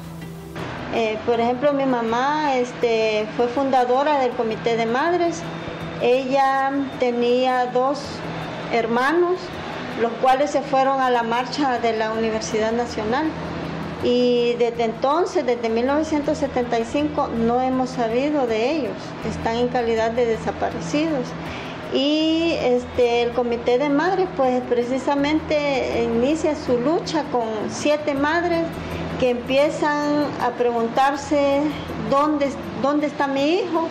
[0.94, 5.42] eh, por ejemplo, mi mamá este, fue fundadora del Comité de Madres.
[6.02, 8.02] Ella tenía dos
[8.74, 9.38] hermanos,
[10.02, 13.28] los cuales se fueron a la marcha de la Universidad Nacional.
[14.04, 18.96] Y desde entonces, desde 1975, no hemos sabido de ellos.
[19.30, 21.28] Están en calidad de desaparecidos.
[21.94, 28.66] Y este, el Comité de Madres, pues precisamente inicia su lucha con siete madres
[29.20, 31.62] que empiezan a preguntarse
[32.10, 32.50] dónde,
[32.82, 33.88] dónde está mi hijo,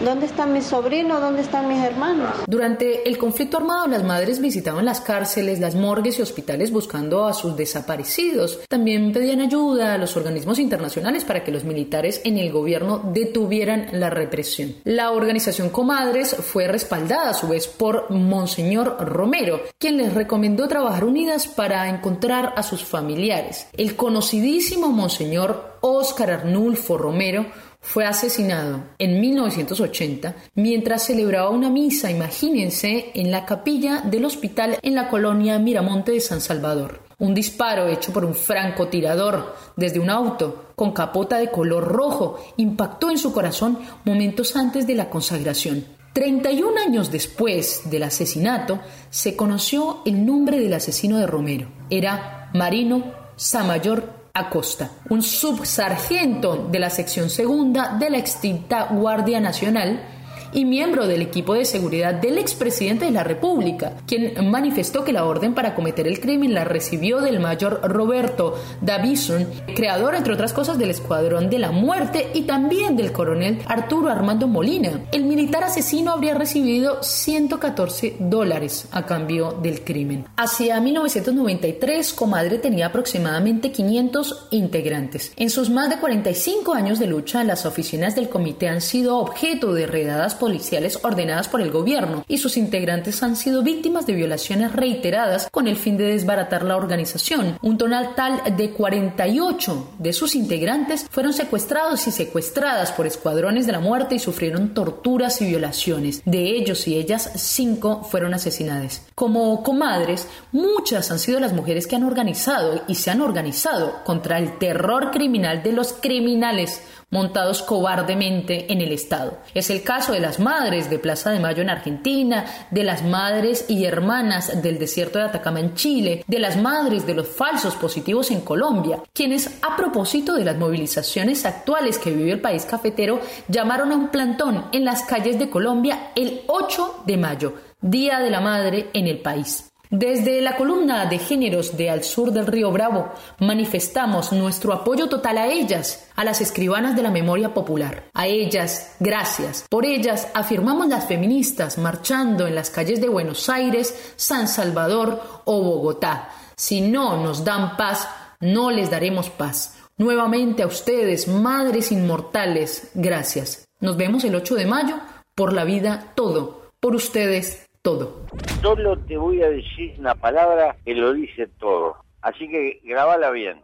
[0.00, 1.20] ¿Dónde están mis sobrinos?
[1.20, 2.30] ¿Dónde están mis hermanos?
[2.48, 7.32] Durante el conflicto armado, las madres visitaban las cárceles, las morgues y hospitales buscando a
[7.32, 8.60] sus desaparecidos.
[8.68, 13.88] También pedían ayuda a los organismos internacionales para que los militares en el gobierno detuvieran
[13.92, 14.74] la represión.
[14.84, 21.04] La organización Comadres fue respaldada a su vez por Monseñor Romero, quien les recomendó trabajar
[21.04, 23.68] unidas para encontrar a sus familiares.
[23.72, 27.46] El conocidísimo Monseñor Óscar Arnulfo Romero
[27.84, 34.94] fue asesinado en 1980 mientras celebraba una misa, imagínense, en la capilla del hospital en
[34.94, 37.02] la colonia Miramonte de San Salvador.
[37.18, 43.10] Un disparo hecho por un francotirador desde un auto con capota de color rojo impactó
[43.10, 45.84] en su corazón momentos antes de la consagración.
[46.14, 48.80] 31 años después del asesinato,
[49.10, 51.68] se conoció el nombre del asesino de Romero.
[51.90, 60.13] Era Marino Samayor Acosta, un subsargento de la sección segunda de la extinta Guardia Nacional
[60.54, 65.24] y miembro del equipo de seguridad del expresidente de la República, quien manifestó que la
[65.24, 70.78] orden para cometer el crimen la recibió del mayor Roberto Davison, creador, entre otras cosas,
[70.78, 75.02] del Escuadrón de la Muerte y también del coronel Arturo Armando Molina.
[75.12, 80.24] El militar asesino habría recibido 114 dólares a cambio del crimen.
[80.36, 85.32] Hacia 1993, Comadre tenía aproximadamente 500 integrantes.
[85.36, 89.72] En sus más de 45 años de lucha, las oficinas del comité han sido objeto
[89.72, 94.72] de redadas policiales ordenadas por el gobierno y sus integrantes han sido víctimas de violaciones
[94.72, 97.58] reiteradas con el fin de desbaratar la organización.
[97.62, 103.80] Un total de 48 de sus integrantes fueron secuestrados y secuestradas por escuadrones de la
[103.80, 106.20] muerte y sufrieron torturas y violaciones.
[106.26, 109.00] De ellos y ellas, cinco fueron asesinadas.
[109.14, 114.36] Como comadres, muchas han sido las mujeres que han organizado y se han organizado contra
[114.36, 116.82] el terror criminal de los criminales
[117.14, 119.38] montados cobardemente en el Estado.
[119.54, 123.66] Es el caso de las madres de Plaza de Mayo en Argentina, de las madres
[123.68, 128.32] y hermanas del desierto de Atacama en Chile, de las madres de los falsos positivos
[128.32, 133.92] en Colombia, quienes a propósito de las movilizaciones actuales que vive el país cafetero llamaron
[133.92, 138.40] a un plantón en las calles de Colombia el 8 de mayo, Día de la
[138.40, 139.70] Madre en el país.
[139.96, 145.38] Desde la columna de géneros de Al Sur del Río Bravo manifestamos nuestro apoyo total
[145.38, 148.06] a ellas, a las escribanas de la memoria popular.
[148.12, 149.64] A ellas, gracias.
[149.70, 155.62] Por ellas afirmamos las feministas marchando en las calles de Buenos Aires, San Salvador o
[155.62, 156.28] Bogotá.
[156.56, 158.08] Si no nos dan paz,
[158.40, 159.76] no les daremos paz.
[159.96, 163.68] Nuevamente a ustedes, madres inmortales, gracias.
[163.78, 164.96] Nos vemos el 8 de mayo
[165.36, 168.24] por la vida todo, por ustedes todo.
[168.62, 171.96] Solo te voy a decir una palabra que lo dice todo.
[172.22, 173.62] Así que grabala bien.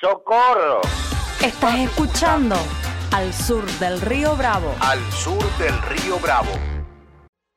[0.00, 0.80] ¡Socorro!
[1.44, 2.54] Estás escuchando
[3.12, 4.72] Al Sur del Río Bravo.
[4.80, 6.52] Al Sur del Río Bravo.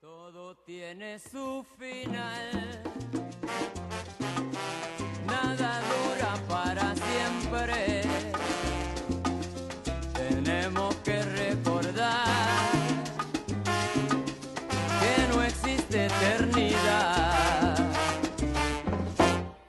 [0.02, 2.87] Todo tiene su final.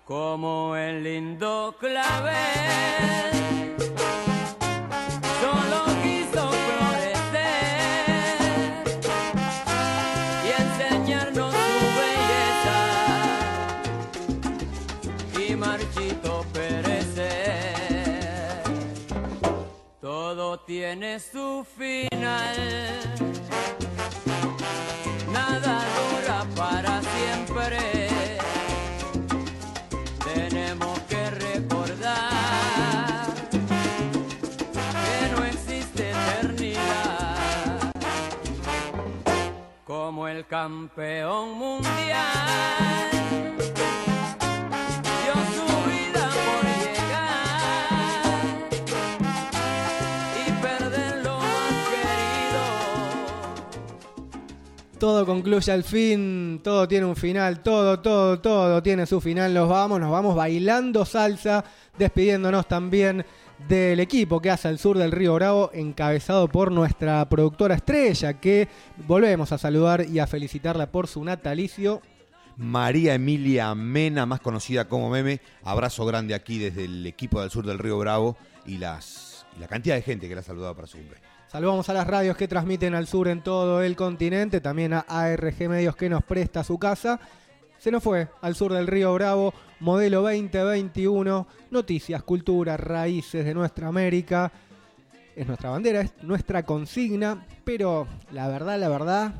[0.09, 3.77] Como el lindo clavel.
[5.43, 7.35] Solo quiso florecer
[10.47, 12.79] y enseñarnos su belleza
[15.47, 17.93] y marchito perecer.
[20.01, 23.38] Todo tiene su final.
[40.39, 41.91] El campeón mundial
[45.03, 47.59] dio su vida por llegar
[50.37, 50.49] y.
[54.99, 59.53] Todo concluye al fin, todo tiene un final, todo, todo, todo tiene su final.
[59.53, 61.65] Nos vamos, nos vamos bailando salsa,
[61.99, 63.25] despidiéndonos también
[63.67, 68.69] del equipo que hace al sur del Río Bravo, encabezado por nuestra productora estrella, que
[69.07, 72.01] volvemos a saludar y a felicitarla por su natalicio.
[72.57, 75.41] María Emilia Mena, más conocida como Meme.
[75.63, 78.37] Abrazo grande aquí desde el equipo del sur del Río Bravo
[78.67, 81.19] y, las, y la cantidad de gente que la ha saludado para su cumple.
[81.49, 85.69] Saludamos a las radios que transmiten al sur en todo el continente, también a ARG
[85.69, 87.21] Medios que nos presta su casa.
[87.79, 93.87] Se nos fue al sur del Río Bravo, modelo 2021, noticias, cultura, raíces de nuestra
[93.87, 94.51] América.
[95.37, 99.33] Es nuestra bandera, es nuestra consigna, pero la verdad, la verdad,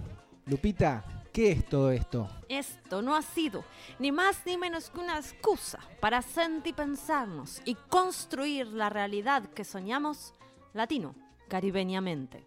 [0.47, 2.29] Lupita, ¿qué es todo esto?
[2.49, 3.65] Esto no ha sido
[3.99, 9.65] ni más ni menos que una excusa para sentir pensarnos y construir la realidad que
[9.65, 10.33] soñamos
[10.75, 11.17] latino,
[11.49, 12.47] caribeñamente.